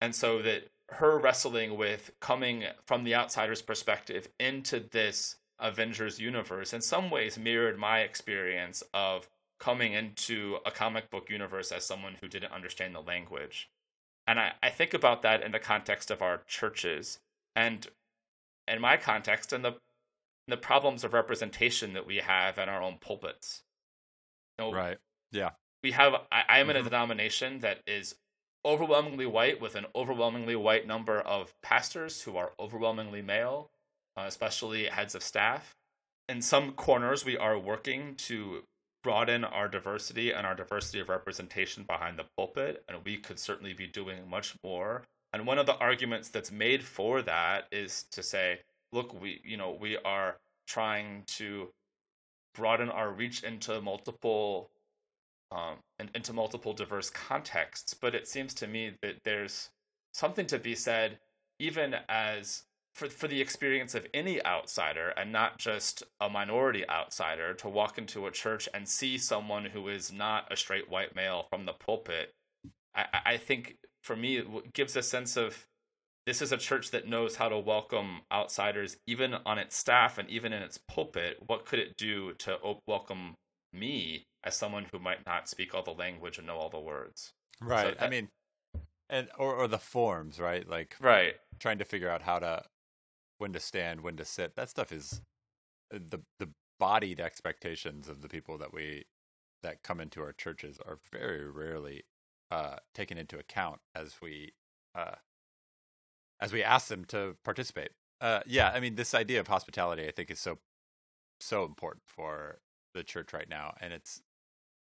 [0.00, 6.72] And so that her wrestling with coming from the outsider's perspective into this avengers universe
[6.72, 9.28] in some ways mirrored my experience of
[9.58, 13.68] coming into a comic book universe as someone who didn't understand the language.
[14.26, 17.18] And I, I think about that in the context of our churches
[17.56, 17.86] and
[18.68, 19.80] in my context and the
[20.46, 23.62] the problems of representation that we have in our own pulpits.
[24.58, 24.98] You know, Right.
[25.30, 25.50] Yeah.
[25.82, 26.84] we have I, I am in a Mhm.
[26.84, 28.16] denomination that is
[28.64, 33.70] overwhelmingly white with an overwhelmingly white number of pastors who are overwhelmingly male,
[34.16, 35.76] uh, especially heads of staff.
[36.28, 38.64] In some corners, we are working to
[39.08, 43.72] broaden our diversity and our diversity of representation behind the pulpit, and we could certainly
[43.72, 45.02] be doing much more.
[45.32, 48.58] And one of the arguments that's made for that is to say,
[48.92, 50.36] look, we you know we are
[50.66, 51.70] trying to
[52.54, 54.68] broaden our reach into multiple
[55.52, 57.94] um, and into multiple diverse contexts.
[57.94, 59.70] But it seems to me that there's
[60.12, 61.18] something to be said,
[61.58, 62.64] even as
[62.98, 67.96] for for the experience of any outsider and not just a minority outsider to walk
[67.96, 71.72] into a church and see someone who is not a straight white male from the
[71.72, 72.32] pulpit.
[72.94, 75.66] I, I think for me it gives a sense of
[76.26, 80.28] this is a church that knows how to welcome outsiders even on its staff and
[80.28, 81.38] even in its pulpit.
[81.46, 83.34] What could it do to welcome
[83.72, 87.30] me as someone who might not speak all the language and know all the words?
[87.62, 87.82] Right.
[87.82, 88.28] So that, i mean
[89.08, 90.68] and or, or the forms right?
[90.68, 91.34] Like right.
[91.60, 92.62] trying to figure out how to
[93.38, 95.22] when to stand when to sit that stuff is
[95.94, 99.04] uh, the the bodied expectations of the people that we
[99.62, 102.04] that come into our churches are very rarely
[102.50, 104.52] uh, taken into account as we
[104.94, 105.16] uh,
[106.40, 107.90] as we ask them to participate.
[108.20, 110.58] Uh, yeah, I mean, this idea of hospitality, I think, is so
[111.40, 112.58] so important for
[112.94, 114.22] the church right now, and it's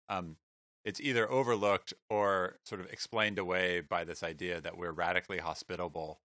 [0.08, 0.36] um,
[0.84, 6.20] it's either overlooked or sort of explained away by this idea that we're radically hospitable,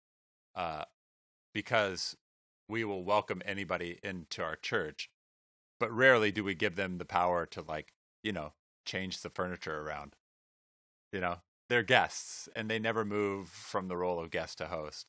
[0.55, 0.85] uh,
[1.55, 2.15] because
[2.67, 5.09] we will welcome anybody into our church,
[5.79, 8.53] but rarely do we give them the power to like you know
[8.85, 10.13] change the furniture around.
[11.11, 11.37] You know,
[11.69, 15.07] they're guests, and they never move from the role of guest to host.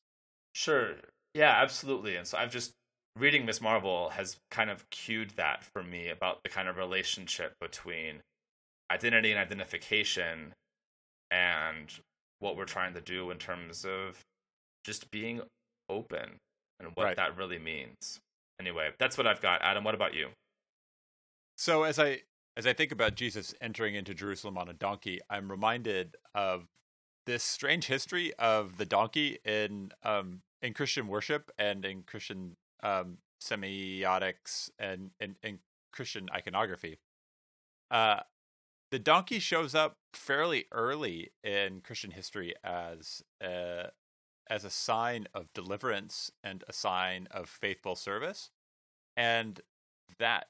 [0.55, 0.93] Sure.
[1.35, 2.17] Yeah, absolutely.
[2.17, 2.73] And so I've just
[3.17, 7.55] reading Miss Marvel has kind of cued that for me about the kind of relationship
[7.61, 8.23] between
[8.91, 10.55] identity and identification
[11.31, 11.93] and
[12.39, 14.25] what we're trying to do in terms of
[14.85, 15.41] just being
[15.89, 16.41] open
[16.81, 17.17] and what right.
[17.17, 18.21] that really means.
[18.61, 19.61] Anyway, that's what I've got.
[19.63, 20.29] Adam, what about you?
[21.57, 22.23] So as I
[22.57, 26.67] as I think about Jesus entering into Jerusalem on a donkey, I'm reminded of
[27.27, 33.19] this strange history of the donkey in um, in Christian worship and in Christian um,
[33.43, 35.59] semiotics and in, in
[35.93, 36.99] Christian iconography.
[37.91, 38.21] Uh,
[38.91, 43.91] the donkey shows up fairly early in Christian history as a,
[44.49, 48.51] as a sign of deliverance and a sign of faithful service,
[49.17, 49.61] and
[50.19, 50.47] that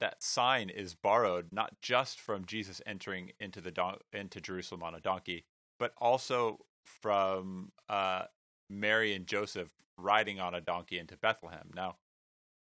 [0.00, 4.94] that sign is borrowed not just from Jesus entering into the don- into Jerusalem on
[4.94, 5.44] a donkey,
[5.78, 8.24] but also from uh,
[8.68, 11.70] Mary and Joseph riding on a donkey into Bethlehem.
[11.74, 11.96] Now,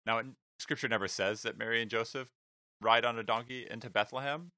[0.04, 0.22] now
[0.58, 2.30] Scripture never says that Mary and Joseph
[2.80, 4.52] ride on a donkey into Bethlehem,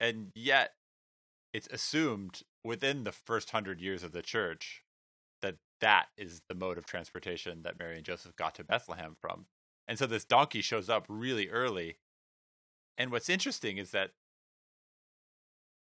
[0.00, 0.72] and yet
[1.52, 4.83] it's assumed within the first hundred years of the church
[5.80, 9.46] that is the mode of transportation that Mary and Joseph got to Bethlehem from.
[9.86, 11.98] And so this donkey shows up really early.
[12.96, 14.10] And what's interesting is that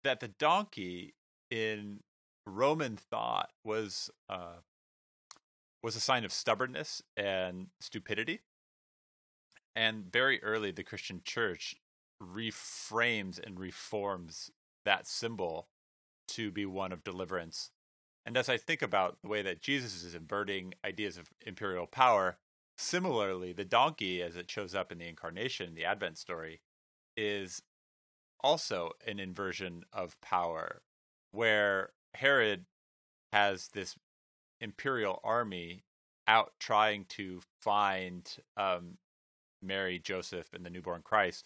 [0.03, 1.15] that the donkey
[1.49, 1.99] in
[2.45, 4.57] Roman thought was uh,
[5.84, 8.41] was a sign of stubbornness and stupidity.
[9.75, 11.75] And very early, the Christian church
[12.21, 14.49] reframes and reforms
[14.86, 15.67] that symbol
[16.30, 17.69] to be one of deliverance.
[18.28, 22.38] And as I think about the way that Jesus is inverting ideas of imperial power,
[22.78, 26.59] similarly, the donkey, as it shows up in the incarnation, the Advent story,
[27.15, 27.61] is
[28.41, 30.82] also an inversion of power,
[31.32, 32.65] where Herod
[33.32, 33.95] has this
[34.59, 35.86] imperial army
[36.28, 38.97] out trying to find um,
[39.61, 41.45] Mary, Joseph, and the newborn Christ.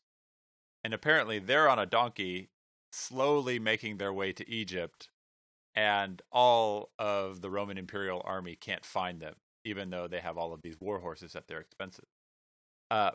[0.84, 2.49] And apparently they're on a donkey,
[2.91, 5.11] slowly making their way to Egypt,
[5.76, 10.53] and all of the Roman imperial army can't find them, even though they have all
[10.53, 12.07] of these war horses at their expenses.
[12.89, 13.11] Uh,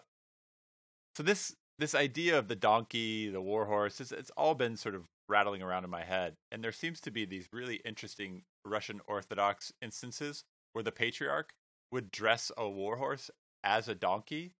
[1.14, 4.94] so this this idea of the donkey, the war horse, it's, it's all been sort
[4.94, 6.34] of rattling around in my head.
[6.50, 11.52] And there seems to be these really interesting Russian Orthodox instances where the patriarch
[11.92, 13.30] would dress a war horse
[13.62, 14.54] as a donkey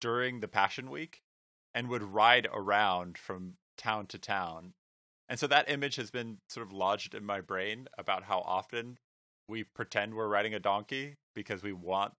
[0.00, 1.20] during the Passion Week
[1.74, 4.74] and would ride around from town to town.
[5.28, 8.98] And so that image has been sort of lodged in my brain about how often
[9.48, 12.14] we pretend we're riding a donkey because we want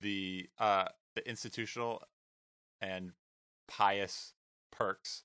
[0.00, 2.02] the uh the institutional
[2.80, 3.12] and
[3.68, 4.34] pious
[4.72, 5.22] perks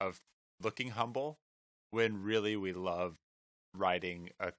[0.00, 0.20] of
[0.62, 1.38] looking humble
[1.90, 3.16] when really we love
[3.74, 4.52] riding a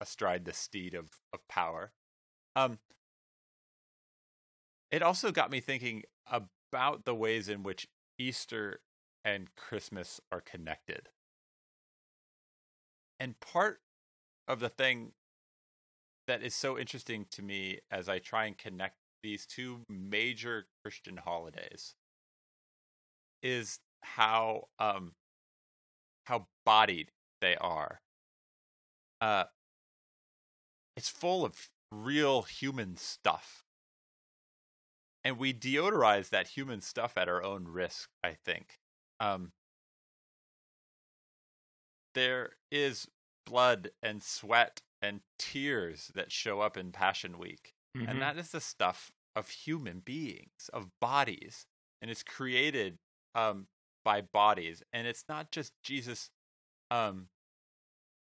[0.00, 1.92] astride the steed of of power.
[2.56, 2.78] Um
[4.90, 7.86] it also got me thinking about the ways in which
[8.18, 8.80] Easter
[9.24, 11.08] and Christmas are connected.
[13.20, 13.80] And part
[14.48, 15.12] of the thing
[16.26, 21.16] that is so interesting to me as I try and connect these two major Christian
[21.16, 21.94] holidays
[23.42, 25.12] is how um
[26.24, 27.10] how bodied
[27.40, 28.00] they are.
[29.20, 29.44] Uh
[30.96, 33.64] it's full of real human stuff.
[35.24, 38.80] And we deodorize that human stuff at our own risk, I think.
[39.22, 39.52] Um
[42.14, 43.08] there is
[43.46, 47.74] blood and sweat and tears that show up in Passion Week.
[47.96, 48.08] Mhm.
[48.08, 51.66] And that is the stuff of human beings, of bodies.
[52.00, 52.98] And it's created
[53.34, 53.66] um,
[54.04, 54.82] by bodies.
[54.92, 56.30] And it's not just Jesus
[56.90, 57.30] um,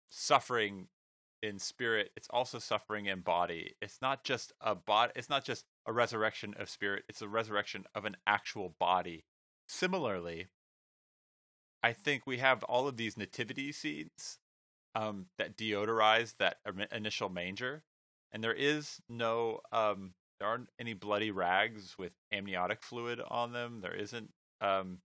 [0.09, 0.89] suffering
[1.43, 3.75] in spirit, it's also suffering in body.
[3.83, 7.85] It's not just a body, it's not just a resurrection of spirit, it's a resurrection
[7.95, 9.27] of an actual body.
[9.69, 10.49] Similarly,
[11.85, 14.39] I think we have all of these nativity scenes
[14.95, 16.57] um, that deodorize that
[16.91, 17.83] initial manger,
[18.33, 23.83] and there is no, um, there aren't any bloody rags with amniotic fluid on them.
[23.83, 24.31] There isn't,
[24.63, 25.01] um,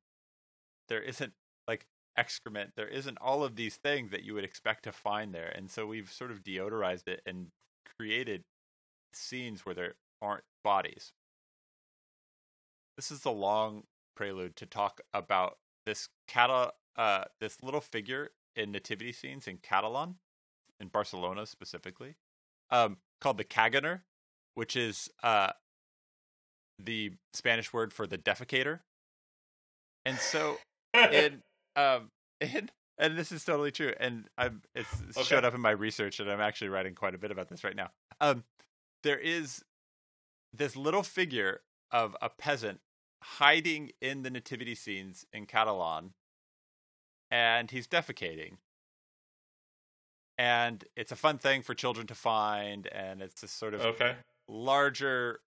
[0.87, 1.33] there isn't
[1.67, 2.71] like excrement.
[2.77, 5.85] There isn't all of these things that you would expect to find there, and so
[5.85, 7.47] we've sort of deodorized it and
[7.99, 8.45] created
[9.11, 11.11] scenes where there aren't bodies.
[12.95, 13.83] This is a long
[14.15, 15.57] prelude to talk about
[15.89, 20.15] this cata, uh, this little figure in nativity scenes in Catalan,
[20.79, 22.15] in Barcelona specifically,
[22.69, 24.01] um, called the caganer,
[24.53, 25.51] which is uh,
[26.77, 28.81] the Spanish word for the defecator.
[30.05, 30.57] And so,
[30.93, 31.41] in
[31.75, 32.11] um,
[32.41, 32.69] in
[32.99, 35.25] and this is totally true, and I'm it's, it's Okay.
[35.25, 37.75] showed up in my research, and I'm actually writing quite a bit about this right
[37.75, 37.89] now.
[38.21, 38.43] Um,
[39.03, 39.63] there is
[40.53, 41.61] this little figure
[41.91, 42.79] of a peasant
[43.21, 46.13] hiding in the nativity scenes in Catalan,
[47.31, 48.57] and he's defecating.
[50.37, 54.15] And it's a fun thing for children to find, and it's a sort of okay.
[54.47, 55.41] larger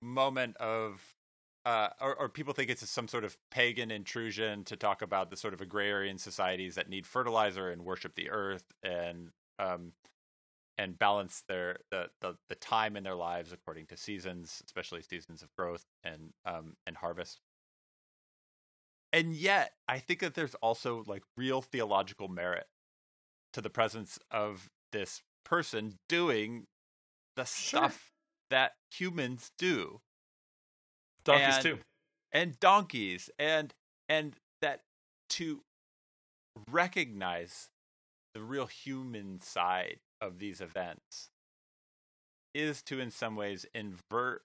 [0.00, 1.16] moment of
[1.66, 5.36] uh, or, or people think it's some sort of pagan intrusion to talk about the
[5.36, 9.90] sort of agrarian societies that need fertilizer and worship the earth and um,
[10.78, 15.42] and balance their the, the the time in their lives according to seasons, especially seasons
[15.42, 17.40] of growth and um, and harvest.
[19.12, 22.66] And yet, I think that there's also like real theological merit
[23.52, 26.66] to the presence of this person doing
[27.36, 27.80] the Sure.
[27.80, 28.10] stuff
[28.50, 30.00] that humans do
[31.24, 31.78] Donkeys and- too.
[32.32, 33.74] and donkeys and
[34.08, 34.82] and that
[35.30, 35.62] to
[36.70, 37.68] recognize
[38.34, 41.30] the real human side of these events
[42.54, 44.42] is to in some ways invert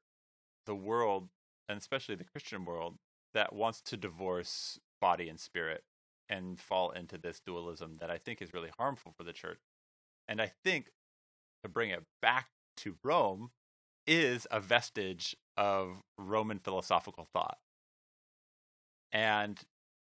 [0.65, 1.29] the world
[1.69, 2.97] and especially the christian world
[3.33, 5.83] that wants to divorce body and spirit
[6.29, 9.59] and fall into this dualism that i think is really harmful for the church
[10.27, 10.91] and i think
[11.63, 13.51] to bring it back to rome
[14.07, 17.59] is a vestige of Roman philosophical thought.
[19.11, 19.59] And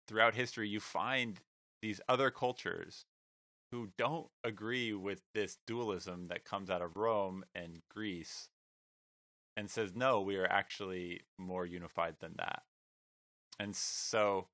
[0.08, 1.40] throughout history, you find
[1.82, 3.04] these other cultures
[3.76, 8.48] who don't agree with this dualism that comes out of Rome and Greece
[9.54, 12.62] and says, no, we are actually more unified than that.
[13.60, 14.48] And so,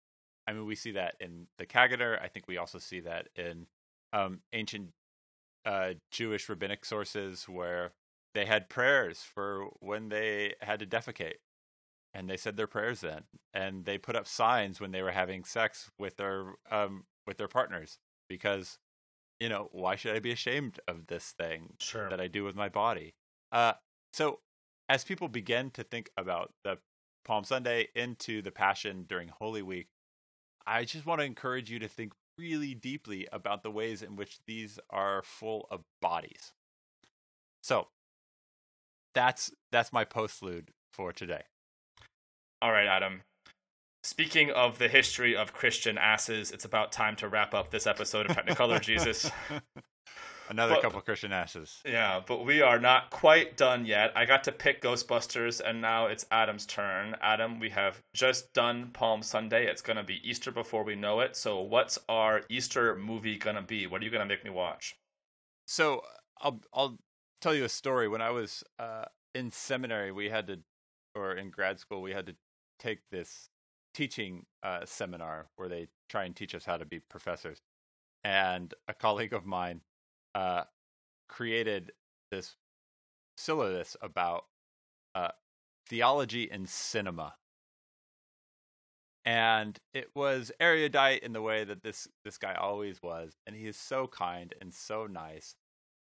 [0.49, 2.20] I mean, we see that in the Caganer.
[2.20, 3.66] I think we also see that in
[4.12, 4.89] um, ancient
[5.64, 7.93] uh, Jewish rabbinic sources where
[8.35, 11.39] they had prayers for when they had to defecate
[12.12, 13.23] and they said their prayers then
[13.55, 17.49] and they put up signs when they were having sex with their um with their
[17.49, 17.99] partners
[18.29, 18.79] because
[19.43, 22.09] you know why should i be ashamed of this thing Sure.
[22.09, 23.14] that i do with my body
[23.51, 23.72] uh
[24.12, 24.40] so
[24.88, 26.78] as people begin to think about the
[27.24, 29.88] palm sunday into the passion during holy week
[30.66, 34.38] i just want to encourage you to think really deeply about the ways in which
[34.47, 36.53] these are full of bodies
[37.62, 37.88] so
[39.14, 41.43] that's that's my postlude for today.
[42.61, 43.22] All right, Adam.
[44.05, 48.28] Speaking of the history of Christian asses, it's about time to wrap up this episode
[48.28, 49.30] of Technicolor Jesus.
[50.48, 51.80] Another But- couple Christian asses.
[51.86, 54.12] Yeah, but we are not quite done yet.
[54.16, 57.14] I got to pick Ghostbusters, and now it's Adam's turn.
[57.22, 59.66] Adam, we have just done Palm Sunday.
[59.66, 61.36] It's going to be Easter before we know it.
[61.36, 63.86] So, what's our Easter movie going to be?
[63.86, 64.96] What are you going to make me watch?
[65.64, 66.03] So
[66.40, 66.98] I'll I'll
[67.40, 68.09] tell you a story.
[68.09, 70.59] When I was uh, in seminary, we had to,
[71.14, 72.34] or in grad school, we had to
[72.80, 73.48] take this
[73.95, 77.61] teaching uh, seminar where they try and teach us how to be professors.
[78.24, 79.80] And a colleague of mine
[80.34, 80.64] uh,
[81.28, 81.93] created
[82.30, 82.57] this
[83.36, 84.45] syllabus about
[85.14, 85.28] uh,
[85.86, 87.34] theology and cinema.
[89.24, 93.68] And it was erudite in the way that this this guy always was, and he
[93.68, 95.55] is so kind and so nice.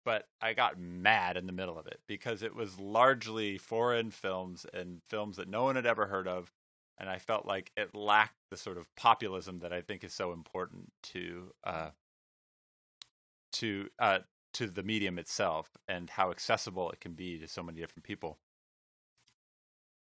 [0.04, 4.66] But I got mad in the middle of it because it was largely foreign films
[4.72, 6.52] and films that no one had ever heard of,
[6.98, 10.32] and I felt like it lacked the sort of populism that I think is so
[10.32, 11.90] important to uh,
[13.52, 14.18] to uh,
[14.54, 18.38] to the medium itself and how accessible it can be to so many different people.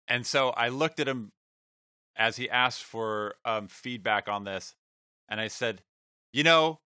[0.08, 1.32] And so I looked at him
[2.16, 4.76] as he asked for um, feedback on this,
[5.30, 5.84] and I said,
[6.34, 6.80] "You know,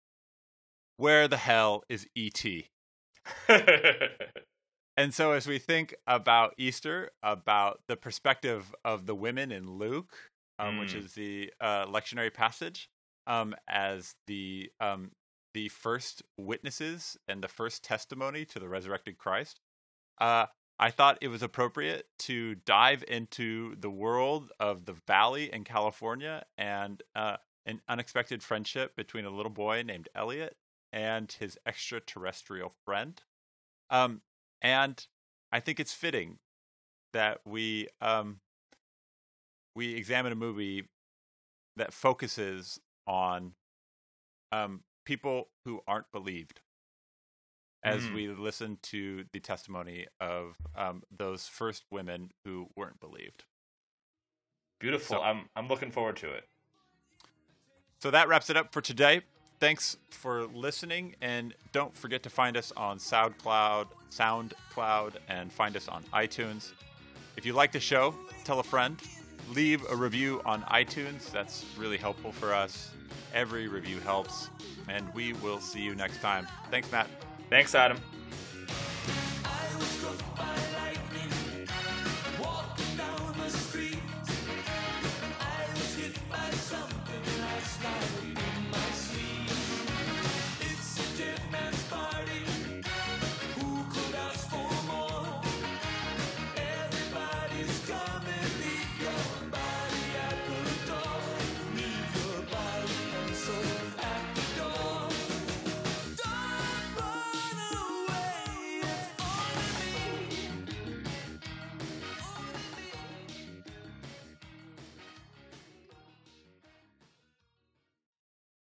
[0.97, 2.69] where the hell is E.T.?
[5.01, 10.15] And so, as we think about Easter, about the perspective of the women in Luke,
[10.59, 10.99] um, which Mm.
[11.07, 12.91] is the uh, lectionary passage,
[13.27, 15.13] um, as the um,
[15.55, 19.59] the first witnesses and the first testimony to the resurrected Christ,
[20.21, 20.49] uh,
[20.79, 26.45] I thought it was appropriate to dive into the world of the Valley in California
[26.59, 30.59] and uh, an unexpected friendship between a little boy named Elliot
[30.93, 33.23] and his extraterrestrial friend.
[33.89, 34.21] Um,
[34.63, 35.07] and
[35.53, 36.39] I think it's fitting
[37.13, 38.41] that we um,
[39.75, 40.89] we examine a movie
[41.77, 43.53] that focuses on
[44.53, 46.61] um, people who aren't believed
[47.83, 48.15] as Mm.
[48.15, 53.45] we listen to the testimony of um, those first women who weren't believed.
[54.81, 55.17] Beautiful.
[55.17, 56.45] So- I'm I'm looking forward to it.
[58.03, 59.23] So that wraps it up for today.
[59.61, 65.89] Thanks for listening, and don't forget to find us on SoundCloud, SoundCloud, and find us
[65.89, 66.73] on iTunes.
[67.37, 69.01] If you like the show, tell a friend.
[69.55, 71.31] Leave a review on iTunes.
[71.31, 72.91] That's really helpful for us.
[73.33, 74.51] Every review helps,
[74.89, 76.47] and we will see you next time.
[76.71, 77.09] Thanks, Matt.
[77.49, 77.99] Thanks, Adam.